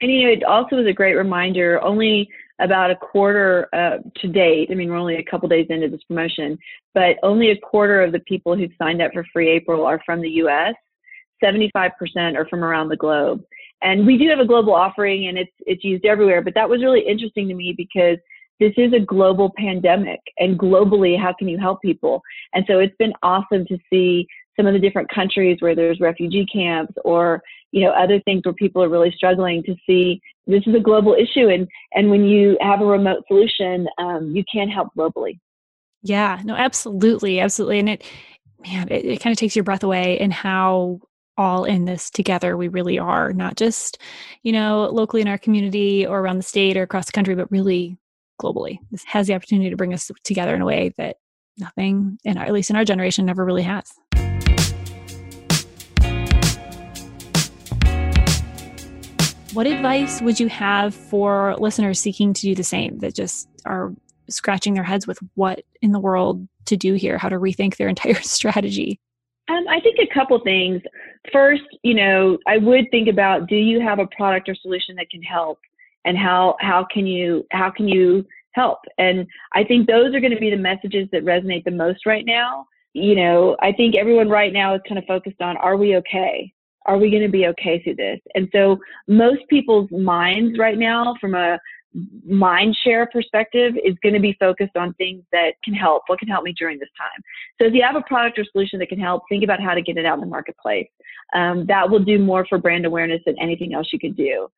And 0.00 0.10
you 0.10 0.24
know 0.24 0.32
it 0.32 0.44
also 0.44 0.78
is 0.78 0.86
a 0.86 0.92
great 0.92 1.14
reminder 1.14 1.82
only 1.82 2.28
about 2.60 2.90
a 2.90 2.96
quarter 2.96 3.68
uh, 3.72 3.98
to 4.16 4.28
date 4.28 4.68
i 4.70 4.74
mean 4.74 4.90
we're 4.90 4.96
only 4.96 5.16
a 5.16 5.24
couple 5.24 5.48
days 5.48 5.66
into 5.70 5.88
this 5.88 6.02
promotion 6.08 6.58
but 6.92 7.16
only 7.22 7.50
a 7.50 7.58
quarter 7.58 8.02
of 8.02 8.10
the 8.10 8.18
people 8.20 8.56
who 8.56 8.66
signed 8.76 9.00
up 9.00 9.12
for 9.12 9.24
free 9.32 9.48
april 9.48 9.86
are 9.86 10.00
from 10.04 10.20
the 10.20 10.28
us 10.28 10.74
75% 11.40 11.92
are 12.36 12.48
from 12.48 12.64
around 12.64 12.88
the 12.88 12.96
globe 12.96 13.44
and 13.82 14.06
we 14.06 14.18
do 14.18 14.28
have 14.28 14.40
a 14.40 14.46
global 14.46 14.74
offering 14.74 15.28
and 15.28 15.38
it's 15.38 15.52
it's 15.60 15.84
used 15.84 16.04
everywhere, 16.04 16.42
but 16.42 16.54
that 16.54 16.68
was 16.68 16.82
really 16.82 17.00
interesting 17.06 17.48
to 17.48 17.54
me 17.54 17.74
because 17.76 18.18
this 18.60 18.72
is 18.76 18.92
a 18.92 19.00
global 19.00 19.52
pandemic 19.56 20.20
and 20.38 20.58
globally 20.58 21.18
how 21.18 21.32
can 21.38 21.48
you 21.48 21.58
help 21.58 21.80
people? 21.80 22.22
And 22.54 22.64
so 22.66 22.80
it's 22.80 22.96
been 22.98 23.12
awesome 23.22 23.64
to 23.66 23.78
see 23.90 24.26
some 24.58 24.66
of 24.66 24.72
the 24.72 24.80
different 24.80 25.08
countries 25.10 25.58
where 25.60 25.74
there's 25.74 26.00
refugee 26.00 26.46
camps 26.52 26.92
or 27.04 27.42
you 27.70 27.84
know 27.84 27.90
other 27.90 28.20
things 28.20 28.42
where 28.44 28.54
people 28.54 28.82
are 28.82 28.88
really 28.88 29.12
struggling 29.16 29.62
to 29.62 29.74
see 29.86 30.20
this 30.46 30.62
is 30.66 30.74
a 30.74 30.80
global 30.80 31.14
issue 31.14 31.48
and 31.48 31.68
and 31.92 32.10
when 32.10 32.24
you 32.24 32.56
have 32.60 32.80
a 32.80 32.84
remote 32.84 33.22
solution 33.28 33.86
um, 33.98 34.34
you 34.34 34.42
can 34.52 34.68
help 34.68 34.88
globally 34.96 35.38
yeah 36.02 36.40
no 36.44 36.54
absolutely 36.54 37.40
absolutely 37.40 37.78
and 37.78 37.88
it 37.88 38.02
man 38.66 38.88
it, 38.88 39.04
it 39.04 39.20
kind 39.20 39.32
of 39.32 39.38
takes 39.38 39.54
your 39.54 39.62
breath 39.62 39.84
away 39.84 40.18
and 40.18 40.32
how 40.32 40.98
all 41.38 41.64
in 41.64 41.84
this 41.84 42.10
together. 42.10 42.56
We 42.56 42.68
really 42.68 42.98
are, 42.98 43.32
not 43.32 43.56
just, 43.56 43.96
you 44.42 44.52
know, 44.52 44.90
locally 44.92 45.22
in 45.22 45.28
our 45.28 45.38
community 45.38 46.04
or 46.04 46.18
around 46.18 46.36
the 46.36 46.42
state 46.42 46.76
or 46.76 46.82
across 46.82 47.06
the 47.06 47.12
country, 47.12 47.36
but 47.36 47.50
really 47.50 47.96
globally. 48.42 48.78
This 48.90 49.04
has 49.04 49.28
the 49.28 49.34
opportunity 49.34 49.70
to 49.70 49.76
bring 49.76 49.94
us 49.94 50.10
together 50.24 50.54
in 50.54 50.60
a 50.60 50.66
way 50.66 50.92
that 50.98 51.16
nothing, 51.56 52.18
in 52.24 52.36
our, 52.36 52.44
at 52.44 52.52
least 52.52 52.70
in 52.70 52.76
our 52.76 52.84
generation, 52.84 53.24
never 53.24 53.44
really 53.44 53.62
has. 53.62 53.92
What 59.54 59.66
advice 59.66 60.20
would 60.20 60.38
you 60.38 60.48
have 60.48 60.94
for 60.94 61.56
listeners 61.58 61.98
seeking 61.98 62.34
to 62.34 62.42
do 62.42 62.54
the 62.54 62.62
same 62.62 62.98
that 62.98 63.14
just 63.14 63.48
are 63.64 63.94
scratching 64.28 64.74
their 64.74 64.84
heads 64.84 65.06
with 65.06 65.18
what 65.34 65.62
in 65.80 65.92
the 65.92 66.00
world 66.00 66.46
to 66.66 66.76
do 66.76 66.94
here, 66.94 67.16
how 67.16 67.28
to 67.28 67.38
rethink 67.38 67.76
their 67.76 67.88
entire 67.88 68.20
strategy? 68.22 69.00
Um, 69.48 69.66
I 69.68 69.80
think 69.80 69.98
a 69.98 70.14
couple 70.14 70.38
things. 70.40 70.82
First, 71.32 71.62
you 71.82 71.94
know, 71.94 72.38
I 72.46 72.58
would 72.58 72.90
think 72.90 73.08
about 73.08 73.48
do 73.48 73.56
you 73.56 73.80
have 73.80 73.98
a 73.98 74.06
product 74.08 74.48
or 74.48 74.54
solution 74.54 74.94
that 74.96 75.10
can 75.10 75.22
help, 75.22 75.58
and 76.04 76.16
how 76.16 76.56
how 76.60 76.86
can 76.92 77.06
you 77.06 77.46
how 77.50 77.70
can 77.70 77.88
you 77.88 78.24
help? 78.52 78.78
And 78.98 79.26
I 79.54 79.64
think 79.64 79.86
those 79.86 80.14
are 80.14 80.20
going 80.20 80.34
to 80.34 80.40
be 80.40 80.50
the 80.50 80.56
messages 80.56 81.08
that 81.12 81.24
resonate 81.24 81.64
the 81.64 81.70
most 81.70 82.06
right 82.06 82.24
now. 82.26 82.66
You 82.92 83.14
know, 83.14 83.56
I 83.60 83.72
think 83.72 83.96
everyone 83.96 84.28
right 84.28 84.52
now 84.52 84.74
is 84.74 84.80
kind 84.86 84.98
of 84.98 85.04
focused 85.06 85.40
on 85.40 85.56
are 85.58 85.76
we 85.76 85.96
okay? 85.96 86.52
Are 86.86 86.98
we 86.98 87.10
going 87.10 87.22
to 87.22 87.28
be 87.28 87.46
okay 87.48 87.82
through 87.82 87.96
this? 87.96 88.18
And 88.34 88.48
so 88.52 88.78
most 89.06 89.40
people's 89.48 89.90
minds 89.90 90.58
right 90.58 90.78
now, 90.78 91.14
from 91.20 91.34
a 91.34 91.58
mind 92.26 92.76
share 92.84 93.06
perspective 93.06 93.74
is 93.84 93.94
going 94.02 94.14
to 94.14 94.20
be 94.20 94.36
focused 94.38 94.76
on 94.76 94.94
things 94.94 95.22
that 95.32 95.52
can 95.64 95.74
help. 95.74 96.02
What 96.06 96.18
can 96.18 96.28
help 96.28 96.44
me 96.44 96.52
during 96.52 96.78
this 96.78 96.88
time? 96.98 97.22
So 97.60 97.66
if 97.66 97.74
you 97.74 97.82
have 97.82 97.96
a 97.96 98.02
product 98.02 98.38
or 98.38 98.44
solution 98.52 98.78
that 98.80 98.88
can 98.88 99.00
help, 99.00 99.22
think 99.28 99.44
about 99.44 99.60
how 99.60 99.74
to 99.74 99.82
get 99.82 99.96
it 99.96 100.06
out 100.06 100.14
in 100.14 100.20
the 100.20 100.26
marketplace. 100.26 100.88
Um, 101.34 101.66
that 101.66 101.88
will 101.88 102.02
do 102.02 102.18
more 102.18 102.46
for 102.48 102.58
brand 102.58 102.86
awareness 102.86 103.20
than 103.26 103.38
anything 103.40 103.74
else 103.74 103.88
you 103.92 103.98
could 103.98 104.16
do. 104.16 104.48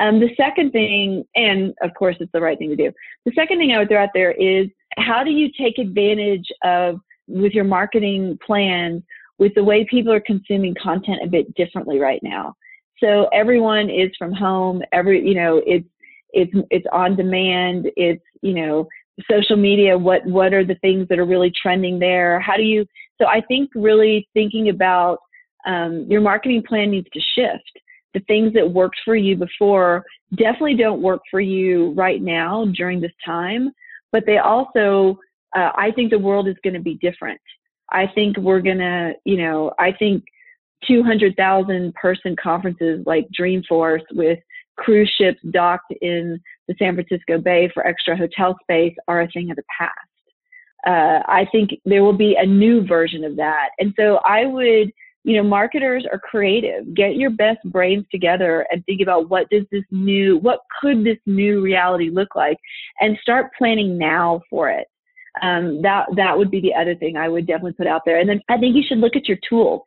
Um, 0.00 0.20
the 0.20 0.30
second 0.36 0.70
thing, 0.70 1.24
and 1.34 1.74
of 1.82 1.92
course 1.94 2.16
it's 2.20 2.30
the 2.32 2.40
right 2.40 2.58
thing 2.58 2.70
to 2.70 2.76
do. 2.76 2.92
The 3.24 3.32
second 3.34 3.58
thing 3.58 3.72
I 3.72 3.78
would 3.78 3.88
throw 3.88 4.02
out 4.02 4.10
there 4.14 4.32
is 4.32 4.68
how 4.96 5.24
do 5.24 5.30
you 5.30 5.50
take 5.58 5.78
advantage 5.78 6.46
of 6.62 7.00
with 7.26 7.52
your 7.52 7.64
marketing 7.64 8.38
plans 8.44 9.02
with 9.38 9.54
the 9.54 9.62
way 9.62 9.84
people 9.84 10.12
are 10.12 10.20
consuming 10.20 10.74
content 10.80 11.20
a 11.22 11.26
bit 11.26 11.52
differently 11.54 11.98
right 11.98 12.20
now. 12.22 12.54
So 13.02 13.28
everyone 13.32 13.90
is 13.90 14.10
from 14.18 14.32
home. 14.32 14.82
Every 14.92 15.26
you 15.26 15.34
know 15.34 15.62
it's 15.66 15.86
it's 16.32 16.52
it's 16.70 16.86
on 16.92 17.16
demand 17.16 17.90
it's 17.96 18.22
you 18.42 18.52
know 18.52 18.86
social 19.30 19.56
media 19.56 19.96
what 19.96 20.24
what 20.26 20.52
are 20.52 20.64
the 20.64 20.76
things 20.76 21.08
that 21.08 21.18
are 21.18 21.26
really 21.26 21.52
trending 21.60 21.98
there? 21.98 22.40
How 22.40 22.56
do 22.56 22.62
you 22.62 22.86
so 23.20 23.26
i 23.26 23.40
think 23.40 23.70
really 23.74 24.28
thinking 24.34 24.68
about 24.68 25.18
um, 25.66 26.06
your 26.08 26.20
marketing 26.20 26.62
plan 26.66 26.90
needs 26.90 27.08
to 27.12 27.20
shift. 27.34 27.70
The 28.14 28.20
things 28.20 28.54
that 28.54 28.70
worked 28.70 28.96
for 29.04 29.16
you 29.16 29.36
before 29.36 30.04
definitely 30.36 30.76
don't 30.76 31.02
work 31.02 31.20
for 31.30 31.40
you 31.40 31.92
right 31.92 32.22
now 32.22 32.66
during 32.74 33.00
this 33.00 33.12
time 33.24 33.70
but 34.12 34.24
they 34.26 34.38
also 34.38 35.18
uh, 35.56 35.70
i 35.76 35.90
think 35.90 36.10
the 36.10 36.18
world 36.18 36.48
is 36.48 36.56
going 36.62 36.74
to 36.74 36.80
be 36.80 36.94
different. 36.94 37.40
I 37.90 38.06
think 38.14 38.36
we're 38.36 38.60
going 38.60 38.78
to 38.78 39.12
you 39.24 39.36
know 39.36 39.72
i 39.78 39.92
think 39.92 40.24
200,000 40.86 41.92
person 41.94 42.36
conferences 42.40 43.02
like 43.04 43.26
dreamforce 43.38 44.02
with 44.12 44.38
cruise 44.78 45.12
ships 45.18 45.40
docked 45.50 45.92
in 46.00 46.40
the 46.66 46.74
San 46.78 46.94
Francisco 46.94 47.38
Bay 47.38 47.70
for 47.74 47.86
extra 47.86 48.16
hotel 48.16 48.56
space 48.62 48.94
are 49.06 49.22
a 49.22 49.28
thing 49.28 49.50
of 49.50 49.56
the 49.56 49.62
past. 49.78 49.92
Uh, 50.86 51.22
I 51.26 51.46
think 51.50 51.70
there 51.84 52.04
will 52.04 52.16
be 52.16 52.36
a 52.38 52.46
new 52.46 52.86
version 52.86 53.24
of 53.24 53.36
that. 53.36 53.70
And 53.78 53.92
so 53.98 54.20
I 54.24 54.46
would, 54.46 54.92
you 55.24 55.36
know, 55.36 55.42
marketers 55.42 56.06
are 56.10 56.18
creative. 56.18 56.94
Get 56.94 57.16
your 57.16 57.30
best 57.30 57.58
brains 57.64 58.06
together 58.10 58.66
and 58.70 58.84
think 58.86 59.02
about 59.02 59.28
what 59.28 59.50
does 59.50 59.64
this 59.72 59.82
new, 59.90 60.38
what 60.38 60.60
could 60.80 61.04
this 61.04 61.18
new 61.26 61.60
reality 61.60 62.10
look 62.10 62.36
like, 62.36 62.56
and 63.00 63.18
start 63.20 63.50
planning 63.58 63.98
now 63.98 64.40
for 64.48 64.70
it. 64.70 64.86
Um, 65.42 65.82
that 65.82 66.06
that 66.16 66.36
would 66.36 66.50
be 66.50 66.60
the 66.60 66.74
other 66.74 66.94
thing 66.94 67.16
I 67.16 67.28
would 67.28 67.46
definitely 67.46 67.74
put 67.74 67.86
out 67.86 68.02
there. 68.06 68.18
And 68.18 68.28
then 68.28 68.40
I 68.48 68.56
think 68.56 68.74
you 68.74 68.82
should 68.86 68.98
look 68.98 69.16
at 69.16 69.28
your 69.28 69.38
tools. 69.48 69.82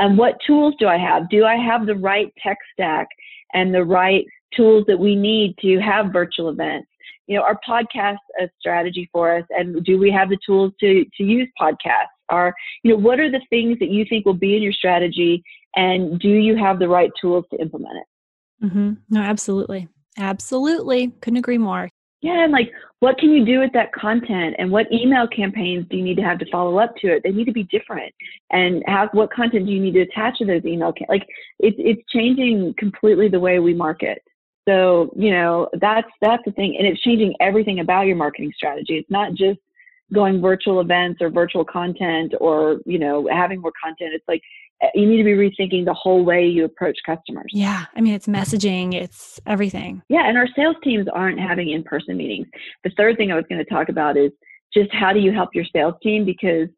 Um, 0.00 0.16
what 0.16 0.38
tools 0.46 0.74
do 0.78 0.86
I 0.86 0.96
have? 0.96 1.28
Do 1.28 1.44
I 1.44 1.56
have 1.56 1.86
the 1.86 1.94
right 1.94 2.32
tech 2.42 2.56
stack 2.72 3.08
and 3.54 3.74
the 3.74 3.84
right 3.84 4.26
tools 4.54 4.84
that 4.86 4.98
we 4.98 5.16
need 5.16 5.56
to 5.58 5.78
have 5.80 6.12
virtual 6.12 6.48
events? 6.48 6.88
you 7.26 7.36
know, 7.36 7.44
our 7.44 7.58
podcast 7.66 8.18
a 8.40 8.48
strategy 8.58 9.08
for 9.12 9.36
us? 9.36 9.44
And 9.50 9.82
do 9.84 9.98
we 9.98 10.10
have 10.10 10.28
the 10.28 10.38
tools 10.44 10.72
to, 10.80 11.04
to 11.16 11.24
use 11.24 11.48
podcasts? 11.60 12.12
Are, 12.28 12.54
you 12.82 12.92
know, 12.92 12.98
what 12.98 13.20
are 13.20 13.30
the 13.30 13.40
things 13.50 13.78
that 13.78 13.90
you 13.90 14.04
think 14.08 14.26
will 14.26 14.34
be 14.34 14.56
in 14.56 14.62
your 14.62 14.72
strategy? 14.72 15.42
And 15.76 16.18
do 16.18 16.28
you 16.28 16.56
have 16.56 16.78
the 16.78 16.88
right 16.88 17.10
tools 17.20 17.44
to 17.50 17.60
implement 17.60 17.98
it? 17.98 18.66
Mm-hmm. 18.66 18.92
No, 19.10 19.20
absolutely. 19.20 19.88
Absolutely. 20.18 21.08
Couldn't 21.20 21.38
agree 21.38 21.58
more. 21.58 21.88
Yeah, 22.22 22.44
and 22.44 22.52
like, 22.52 22.70
what 23.00 23.18
can 23.18 23.32
you 23.32 23.44
do 23.44 23.58
with 23.58 23.72
that 23.72 23.92
content, 23.92 24.54
and 24.58 24.70
what 24.70 24.90
email 24.92 25.26
campaigns 25.26 25.86
do 25.90 25.96
you 25.96 26.04
need 26.04 26.16
to 26.18 26.22
have 26.22 26.38
to 26.38 26.50
follow 26.52 26.78
up 26.78 26.94
to 26.98 27.08
it? 27.08 27.22
They 27.24 27.32
need 27.32 27.46
to 27.46 27.52
be 27.52 27.64
different, 27.64 28.14
and 28.50 28.82
how 28.86 29.08
what 29.12 29.32
content 29.32 29.66
do 29.66 29.72
you 29.72 29.80
need 29.80 29.94
to 29.94 30.02
attach 30.02 30.38
to 30.38 30.46
those 30.46 30.64
email? 30.64 30.92
Ca- 30.92 31.06
like, 31.08 31.26
it's 31.58 31.76
it's 31.80 32.02
changing 32.12 32.74
completely 32.78 33.28
the 33.28 33.40
way 33.40 33.58
we 33.58 33.74
market. 33.74 34.22
So 34.68 35.12
you 35.16 35.32
know, 35.32 35.68
that's 35.80 36.06
that's 36.20 36.44
the 36.44 36.52
thing, 36.52 36.76
and 36.78 36.86
it's 36.86 37.02
changing 37.02 37.34
everything 37.40 37.80
about 37.80 38.06
your 38.06 38.16
marketing 38.16 38.52
strategy. 38.54 38.98
It's 38.98 39.10
not 39.10 39.34
just 39.34 39.58
going 40.14 40.40
virtual 40.40 40.80
events 40.80 41.20
or 41.20 41.30
virtual 41.30 41.64
content 41.64 42.34
or 42.40 42.80
you 42.86 43.00
know 43.00 43.28
having 43.32 43.60
more 43.60 43.72
content. 43.82 44.14
It's 44.14 44.28
like 44.28 44.42
you 44.94 45.06
need 45.06 45.18
to 45.18 45.24
be 45.24 45.32
rethinking 45.32 45.84
the 45.84 45.94
whole 45.94 46.24
way 46.24 46.46
you 46.46 46.64
approach 46.64 46.98
customers. 47.06 47.50
Yeah. 47.52 47.84
I 47.94 48.00
mean, 48.00 48.14
it's 48.14 48.26
messaging, 48.26 48.94
it's 48.94 49.40
everything. 49.46 50.02
Yeah. 50.08 50.28
And 50.28 50.36
our 50.36 50.48
sales 50.56 50.76
teams 50.82 51.06
aren't 51.12 51.38
having 51.38 51.70
in 51.70 51.84
person 51.84 52.16
meetings. 52.16 52.48
The 52.84 52.90
third 52.96 53.16
thing 53.16 53.30
I 53.30 53.36
was 53.36 53.44
going 53.48 53.64
to 53.64 53.70
talk 53.70 53.88
about 53.88 54.16
is 54.16 54.32
just 54.74 54.92
how 54.92 55.12
do 55.12 55.20
you 55.20 55.32
help 55.32 55.50
your 55.54 55.66
sales 55.72 55.94
team? 56.02 56.24
Because, 56.24 56.68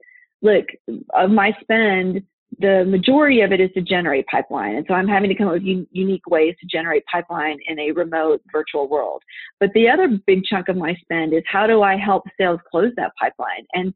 look, 0.42 0.66
of 1.14 1.30
my 1.30 1.56
spend, 1.60 2.22
the 2.58 2.84
majority 2.84 3.40
of 3.40 3.52
it 3.52 3.60
is 3.60 3.70
to 3.72 3.80
generate 3.80 4.26
pipeline. 4.26 4.76
And 4.76 4.84
so 4.86 4.94
I'm 4.94 5.08
having 5.08 5.28
to 5.28 5.34
come 5.34 5.48
up 5.48 5.54
with 5.54 5.62
un- 5.62 5.86
unique 5.90 6.26
ways 6.28 6.54
to 6.60 6.66
generate 6.66 7.04
pipeline 7.06 7.58
in 7.68 7.78
a 7.78 7.90
remote 7.92 8.42
virtual 8.52 8.88
world. 8.88 9.22
But 9.60 9.70
the 9.74 9.88
other 9.88 10.08
big 10.26 10.44
chunk 10.44 10.68
of 10.68 10.76
my 10.76 10.94
spend 10.96 11.32
is 11.32 11.42
how 11.46 11.66
do 11.66 11.82
I 11.82 11.96
help 11.96 12.24
sales 12.38 12.60
close 12.70 12.92
that 12.96 13.12
pipeline? 13.18 13.66
And 13.72 13.94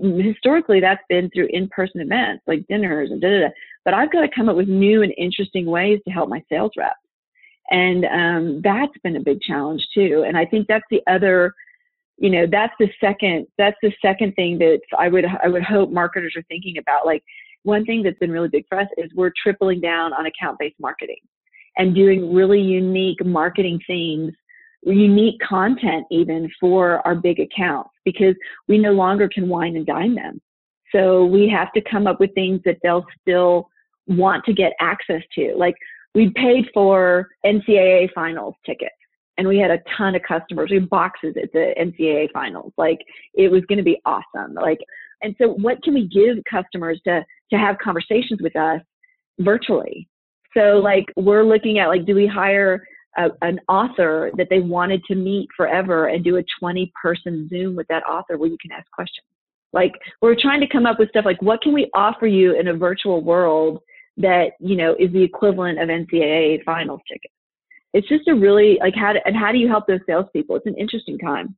historically 0.00 0.80
that's 0.80 1.02
been 1.08 1.30
through 1.30 1.48
in-person 1.50 2.00
events 2.00 2.44
like 2.46 2.66
dinners 2.68 3.10
and 3.10 3.20
da 3.20 3.28
da 3.28 3.40
da. 3.40 3.48
But 3.84 3.94
I've 3.94 4.12
got 4.12 4.22
to 4.22 4.28
come 4.28 4.48
up 4.48 4.56
with 4.56 4.68
new 4.68 5.02
and 5.02 5.12
interesting 5.16 5.66
ways 5.66 6.00
to 6.06 6.12
help 6.12 6.28
my 6.28 6.42
sales 6.48 6.72
reps, 6.76 6.96
and 7.70 8.04
um, 8.04 8.60
that's 8.62 8.96
been 9.02 9.16
a 9.16 9.20
big 9.20 9.40
challenge 9.40 9.86
too. 9.94 10.24
And 10.26 10.36
I 10.36 10.44
think 10.44 10.66
that's 10.66 10.84
the 10.90 11.02
other, 11.06 11.54
you 12.18 12.30
know, 12.30 12.46
that's 12.50 12.74
the 12.78 12.88
second 13.00 13.46
that's 13.56 13.76
the 13.82 13.92
second 14.02 14.34
thing 14.34 14.58
that 14.58 14.80
I 14.98 15.08
would 15.08 15.24
I 15.42 15.48
would 15.48 15.62
hope 15.62 15.90
marketers 15.90 16.34
are 16.36 16.44
thinking 16.48 16.78
about. 16.78 17.06
Like 17.06 17.22
one 17.62 17.84
thing 17.84 18.02
that's 18.02 18.18
been 18.18 18.32
really 18.32 18.48
big 18.48 18.66
for 18.68 18.78
us 18.78 18.88
is 18.96 19.10
we're 19.14 19.32
tripling 19.42 19.80
down 19.80 20.12
on 20.12 20.26
account-based 20.26 20.80
marketing 20.80 21.20
and 21.76 21.94
doing 21.94 22.34
really 22.34 22.60
unique 22.60 23.24
marketing 23.24 23.80
things 23.86 24.32
unique 24.82 25.40
content 25.40 26.06
even 26.10 26.50
for 26.60 27.06
our 27.06 27.14
big 27.14 27.40
accounts 27.40 27.90
because 28.04 28.34
we 28.68 28.78
no 28.78 28.92
longer 28.92 29.28
can 29.28 29.48
wine 29.48 29.76
and 29.76 29.86
dine 29.86 30.14
them. 30.14 30.40
So 30.92 31.26
we 31.26 31.48
have 31.48 31.72
to 31.72 31.82
come 31.82 32.06
up 32.06 32.20
with 32.20 32.34
things 32.34 32.60
that 32.64 32.78
they'll 32.82 33.04
still 33.20 33.68
want 34.06 34.44
to 34.44 34.52
get 34.52 34.72
access 34.80 35.22
to. 35.34 35.54
Like 35.56 35.74
we 36.14 36.30
paid 36.30 36.66
for 36.72 37.28
NCAA 37.44 38.12
finals 38.14 38.54
tickets 38.64 38.94
and 39.36 39.46
we 39.46 39.58
had 39.58 39.70
a 39.70 39.82
ton 39.96 40.14
of 40.14 40.22
customers. 40.22 40.70
We 40.70 40.76
had 40.76 40.88
boxes 40.88 41.34
at 41.40 41.52
the 41.52 41.74
NCAA 41.78 42.32
finals. 42.32 42.72
Like 42.78 42.98
it 43.34 43.50
was 43.50 43.62
going 43.68 43.78
to 43.78 43.84
be 43.84 44.00
awesome. 44.04 44.54
Like, 44.54 44.78
and 45.22 45.34
so 45.38 45.48
what 45.48 45.82
can 45.82 45.94
we 45.94 46.08
give 46.08 46.38
customers 46.50 47.00
to, 47.04 47.24
to 47.50 47.58
have 47.58 47.76
conversations 47.78 48.40
with 48.40 48.56
us 48.56 48.80
virtually? 49.40 50.08
So 50.56 50.80
like 50.82 51.04
we're 51.16 51.44
looking 51.44 51.78
at 51.78 51.88
like, 51.88 52.06
do 52.06 52.14
we 52.14 52.26
hire 52.26 52.86
a, 53.18 53.30
an 53.42 53.60
author 53.68 54.30
that 54.36 54.48
they 54.48 54.60
wanted 54.60 55.04
to 55.04 55.14
meet 55.14 55.48
forever 55.56 56.06
and 56.06 56.24
do 56.24 56.36
a 56.36 56.44
20 56.60 56.92
person 57.00 57.48
Zoom 57.48 57.76
with 57.76 57.88
that 57.88 58.04
author 58.04 58.38
where 58.38 58.48
you 58.48 58.56
can 58.60 58.72
ask 58.72 58.90
questions. 58.92 59.26
Like 59.72 59.92
we're 60.22 60.36
trying 60.40 60.60
to 60.60 60.66
come 60.66 60.86
up 60.86 60.98
with 60.98 61.10
stuff 61.10 61.24
like 61.24 61.42
what 61.42 61.60
can 61.60 61.74
we 61.74 61.90
offer 61.94 62.26
you 62.26 62.58
in 62.58 62.68
a 62.68 62.74
virtual 62.74 63.22
world 63.22 63.80
that 64.16 64.52
you 64.60 64.76
know 64.76 64.96
is 64.98 65.12
the 65.12 65.22
equivalent 65.22 65.78
of 65.78 65.88
NCAA 65.88 66.64
finals 66.64 67.00
tickets. 67.06 67.34
It's 67.92 68.08
just 68.08 68.28
a 68.28 68.34
really 68.34 68.78
like 68.80 68.94
how 68.94 69.12
to, 69.12 69.20
and 69.26 69.36
how 69.36 69.52
do 69.52 69.58
you 69.58 69.68
help 69.68 69.86
those 69.86 70.00
salespeople? 70.06 70.56
It's 70.56 70.66
an 70.66 70.74
interesting 70.76 71.18
time. 71.18 71.54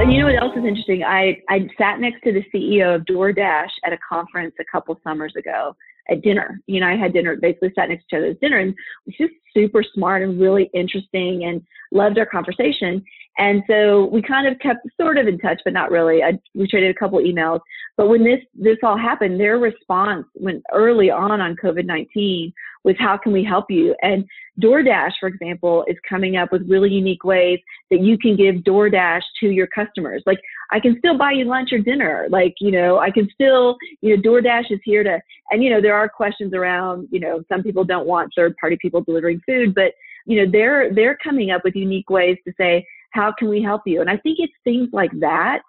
And 0.00 0.12
you 0.12 0.20
know 0.20 0.26
what 0.26 0.40
else 0.40 0.56
is 0.56 0.64
interesting? 0.64 1.02
I 1.04 1.42
I 1.48 1.68
sat 1.76 2.00
next 2.00 2.22
to 2.22 2.32
the 2.32 2.44
CEO 2.54 2.94
of 2.94 3.02
DoorDash 3.02 3.70
at 3.84 3.92
a 3.92 3.98
conference 4.08 4.54
a 4.60 4.64
couple 4.64 4.98
summers 5.02 5.34
ago, 5.36 5.76
at 6.10 6.22
dinner. 6.22 6.60
You 6.66 6.80
know, 6.80 6.86
I 6.86 6.96
had 6.96 7.12
dinner, 7.12 7.36
basically 7.36 7.72
sat 7.74 7.88
next 7.88 8.08
to 8.08 8.16
each 8.16 8.18
other 8.18 8.30
at 8.30 8.40
dinner 8.40 8.58
and 8.58 8.74
was 9.06 9.14
just 9.16 9.34
super 9.54 9.82
smart 9.94 10.22
and 10.22 10.40
really 10.40 10.70
interesting 10.74 11.44
and 11.44 11.62
loved 11.92 12.18
our 12.18 12.26
conversation. 12.26 13.04
And 13.38 13.62
so 13.68 14.06
we 14.06 14.20
kind 14.20 14.48
of 14.48 14.58
kept 14.58 14.86
sort 15.00 15.16
of 15.16 15.28
in 15.28 15.38
touch, 15.38 15.60
but 15.64 15.72
not 15.72 15.90
really. 15.90 16.22
I, 16.22 16.38
we 16.54 16.66
traded 16.66 16.94
a 16.94 16.98
couple 16.98 17.20
emails. 17.20 17.60
But 17.96 18.08
when 18.08 18.24
this 18.24 18.40
this 18.54 18.78
all 18.82 18.98
happened, 18.98 19.38
their 19.38 19.58
response 19.58 20.26
when 20.34 20.62
early 20.72 21.10
on 21.10 21.40
on 21.40 21.56
COVID 21.62 21.86
nineteen 21.86 22.52
was 22.84 22.96
how 22.98 23.16
can 23.16 23.32
we 23.32 23.44
help 23.44 23.66
you? 23.70 23.94
And 24.02 24.24
DoorDash, 24.60 25.12
for 25.20 25.28
example, 25.28 25.84
is 25.88 25.96
coming 26.08 26.36
up 26.36 26.50
with 26.52 26.68
really 26.68 26.90
unique 26.90 27.24
ways 27.24 27.60
that 27.90 28.00
you 28.00 28.18
can 28.18 28.36
give 28.36 28.56
DoorDash 28.56 29.22
to 29.40 29.50
your 29.50 29.66
customers. 29.66 30.22
Like 30.26 30.40
I 30.70 30.80
can 30.80 30.96
still 30.98 31.16
buy 31.16 31.32
you 31.32 31.44
lunch 31.44 31.72
or 31.72 31.78
dinner. 31.78 32.26
Like, 32.30 32.54
you 32.60 32.70
know, 32.70 32.98
I 32.98 33.10
can 33.10 33.28
still, 33.32 33.76
you 34.00 34.16
know, 34.16 34.22
DoorDash 34.22 34.70
is 34.70 34.80
here 34.84 35.02
to, 35.02 35.20
and, 35.50 35.62
you 35.62 35.70
know, 35.70 35.80
there 35.80 35.94
are 35.94 36.08
questions 36.08 36.54
around, 36.54 37.08
you 37.10 37.20
know, 37.20 37.42
some 37.48 37.62
people 37.62 37.84
don't 37.84 38.06
want 38.06 38.32
third 38.36 38.56
party 38.56 38.76
people 38.80 39.00
delivering 39.00 39.40
food, 39.46 39.74
but, 39.74 39.92
you 40.26 40.44
know, 40.44 40.50
they're, 40.50 40.92
they're 40.94 41.16
coming 41.22 41.50
up 41.50 41.62
with 41.64 41.74
unique 41.74 42.10
ways 42.10 42.36
to 42.46 42.52
say, 42.58 42.86
how 43.12 43.32
can 43.38 43.48
we 43.48 43.62
help 43.62 43.82
you? 43.86 44.00
And 44.00 44.10
I 44.10 44.16
think 44.18 44.38
it's 44.40 44.52
things 44.64 44.90
like 44.92 45.10
that. 45.20 45.60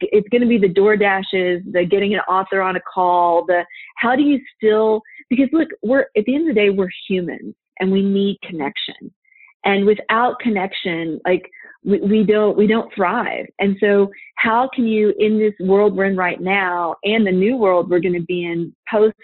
It's 0.00 0.28
going 0.28 0.42
to 0.42 0.48
be 0.48 0.58
the 0.58 0.72
DoorDashes, 0.72 1.72
the 1.72 1.84
getting 1.84 2.14
an 2.14 2.20
author 2.20 2.60
on 2.60 2.76
a 2.76 2.80
call, 2.80 3.46
the 3.46 3.64
how 3.96 4.16
do 4.16 4.22
you 4.22 4.40
still, 4.56 5.02
because 5.36 5.52
look, 5.52 5.68
we're, 5.82 6.06
at 6.16 6.24
the 6.26 6.34
end 6.34 6.48
of 6.48 6.54
the 6.54 6.60
day, 6.60 6.70
we're 6.70 6.90
humans 7.08 7.54
and 7.80 7.90
we 7.90 8.02
need 8.02 8.38
connection. 8.42 9.12
And 9.64 9.86
without 9.86 10.38
connection, 10.40 11.20
like 11.24 11.50
we, 11.84 12.00
we 12.00 12.22
don't 12.22 12.56
we 12.56 12.66
don't 12.66 12.92
thrive. 12.94 13.46
And 13.58 13.76
so 13.80 14.10
how 14.36 14.68
can 14.74 14.86
you 14.86 15.14
in 15.18 15.38
this 15.38 15.54
world 15.60 15.96
we're 15.96 16.04
in 16.04 16.16
right 16.16 16.40
now 16.40 16.96
and 17.04 17.26
the 17.26 17.32
new 17.32 17.56
world 17.56 17.88
we're 17.88 18.00
going 18.00 18.14
to 18.14 18.26
be 18.26 18.44
in 18.44 18.74
post 18.90 19.16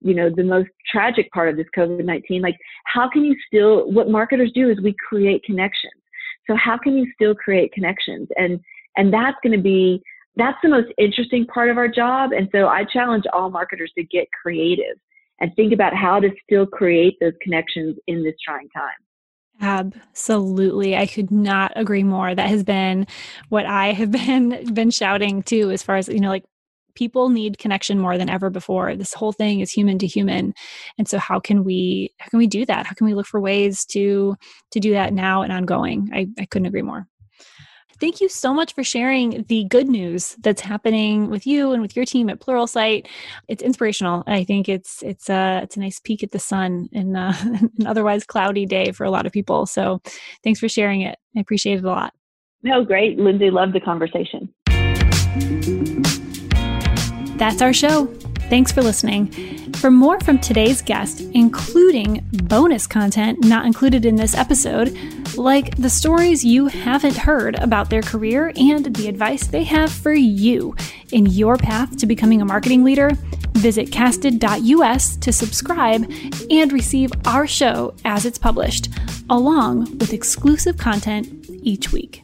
you 0.00 0.14
know 0.14 0.30
the 0.34 0.42
most 0.42 0.68
tragic 0.90 1.30
part 1.30 1.48
of 1.48 1.56
this 1.56 1.66
covid-19 1.76 2.42
like 2.42 2.56
how 2.86 3.08
can 3.08 3.24
you 3.24 3.36
still 3.46 3.90
what 3.90 4.10
marketers 4.10 4.50
do 4.54 4.70
is 4.70 4.80
we 4.80 4.94
create 5.08 5.42
connections 5.44 5.92
so 6.46 6.56
how 6.56 6.76
can 6.76 6.96
you 6.96 7.06
still 7.14 7.34
create 7.34 7.72
connections 7.72 8.28
and 8.36 8.60
and 8.96 9.12
that's 9.12 9.36
going 9.42 9.56
to 9.56 9.62
be 9.62 10.02
that's 10.36 10.58
the 10.62 10.68
most 10.68 10.88
interesting 10.98 11.46
part 11.46 11.70
of 11.70 11.76
our 11.76 11.88
job 11.88 12.32
and 12.32 12.48
so 12.52 12.66
i 12.66 12.84
challenge 12.84 13.24
all 13.32 13.50
marketers 13.50 13.92
to 13.96 14.04
get 14.04 14.26
creative 14.42 14.96
and 15.40 15.50
think 15.56 15.72
about 15.72 15.94
how 15.94 16.20
to 16.20 16.30
still 16.42 16.66
create 16.66 17.16
those 17.20 17.32
connections 17.42 17.96
in 18.06 18.22
this 18.22 18.34
trying 18.44 18.68
time 18.76 18.92
Absolutely. 19.60 20.96
I 20.96 21.06
could 21.06 21.30
not 21.30 21.72
agree 21.76 22.02
more. 22.02 22.34
That 22.34 22.48
has 22.48 22.64
been 22.64 23.06
what 23.48 23.66
I 23.66 23.92
have 23.92 24.10
been 24.10 24.72
been 24.74 24.90
shouting 24.90 25.42
too 25.42 25.70
as 25.70 25.82
far 25.82 25.96
as 25.96 26.08
you 26.08 26.20
know 26.20 26.30
like 26.30 26.44
people 26.94 27.30
need 27.30 27.58
connection 27.58 27.98
more 27.98 28.18
than 28.18 28.28
ever 28.28 28.50
before. 28.50 28.96
This 28.96 29.14
whole 29.14 29.32
thing 29.32 29.60
is 29.60 29.70
human 29.70 29.98
to 29.98 30.06
human. 30.06 30.52
And 30.98 31.08
so 31.08 31.18
how 31.18 31.40
can 31.40 31.64
we 31.64 32.12
how 32.18 32.28
can 32.28 32.38
we 32.38 32.46
do 32.46 32.66
that? 32.66 32.86
How 32.86 32.94
can 32.94 33.06
we 33.06 33.14
look 33.14 33.26
for 33.26 33.40
ways 33.40 33.84
to 33.86 34.36
to 34.72 34.80
do 34.80 34.92
that 34.92 35.12
now 35.12 35.42
and 35.42 35.52
ongoing? 35.52 36.10
I, 36.12 36.28
I 36.38 36.46
couldn't 36.46 36.66
agree 36.66 36.82
more. 36.82 37.06
Thank 38.02 38.20
you 38.20 38.28
so 38.28 38.52
much 38.52 38.74
for 38.74 38.82
sharing 38.82 39.44
the 39.44 39.62
good 39.62 39.86
news 39.86 40.34
that's 40.40 40.60
happening 40.60 41.30
with 41.30 41.46
you 41.46 41.70
and 41.70 41.80
with 41.80 41.94
your 41.94 42.04
team 42.04 42.28
at 42.30 42.40
Pluralsight. 42.40 43.06
It's 43.46 43.62
inspirational. 43.62 44.24
I 44.26 44.42
think 44.42 44.68
it's 44.68 45.04
it's 45.04 45.30
a 45.30 45.60
it's 45.62 45.76
a 45.76 45.80
nice 45.80 46.00
peek 46.00 46.24
at 46.24 46.32
the 46.32 46.40
sun 46.40 46.88
in 46.90 47.14
uh, 47.14 47.32
an 47.42 47.86
otherwise 47.86 48.24
cloudy 48.24 48.66
day 48.66 48.90
for 48.90 49.04
a 49.04 49.10
lot 49.12 49.24
of 49.24 49.30
people. 49.30 49.66
So, 49.66 50.02
thanks 50.42 50.58
for 50.58 50.68
sharing 50.68 51.02
it. 51.02 51.16
I 51.36 51.40
appreciate 51.40 51.78
it 51.78 51.84
a 51.84 51.86
lot. 51.86 52.12
No, 52.64 52.84
great, 52.84 53.20
Lindsay. 53.20 53.52
Loved 53.52 53.72
the 53.72 53.78
conversation. 53.78 54.52
That's 57.38 57.62
our 57.62 57.72
show. 57.72 58.06
Thanks 58.50 58.72
for 58.72 58.82
listening. 58.82 59.61
For 59.82 59.90
more 59.90 60.20
from 60.20 60.38
today's 60.38 60.80
guest, 60.80 61.22
including 61.34 62.24
bonus 62.44 62.86
content 62.86 63.44
not 63.44 63.66
included 63.66 64.04
in 64.04 64.14
this 64.14 64.32
episode, 64.32 64.96
like 65.36 65.76
the 65.76 65.90
stories 65.90 66.44
you 66.44 66.68
haven't 66.68 67.16
heard 67.16 67.56
about 67.56 67.90
their 67.90 68.00
career 68.00 68.52
and 68.54 68.94
the 68.94 69.08
advice 69.08 69.48
they 69.48 69.64
have 69.64 69.90
for 69.90 70.12
you 70.12 70.76
in 71.10 71.26
your 71.26 71.56
path 71.56 71.96
to 71.96 72.06
becoming 72.06 72.40
a 72.40 72.44
marketing 72.44 72.84
leader, 72.84 73.10
visit 73.54 73.90
casted.us 73.90 75.16
to 75.16 75.32
subscribe 75.32 76.08
and 76.48 76.72
receive 76.72 77.10
our 77.26 77.48
show 77.48 77.92
as 78.04 78.24
it's 78.24 78.38
published, 78.38 78.88
along 79.30 79.98
with 79.98 80.12
exclusive 80.12 80.76
content 80.78 81.26
each 81.64 81.90
week. 81.90 82.22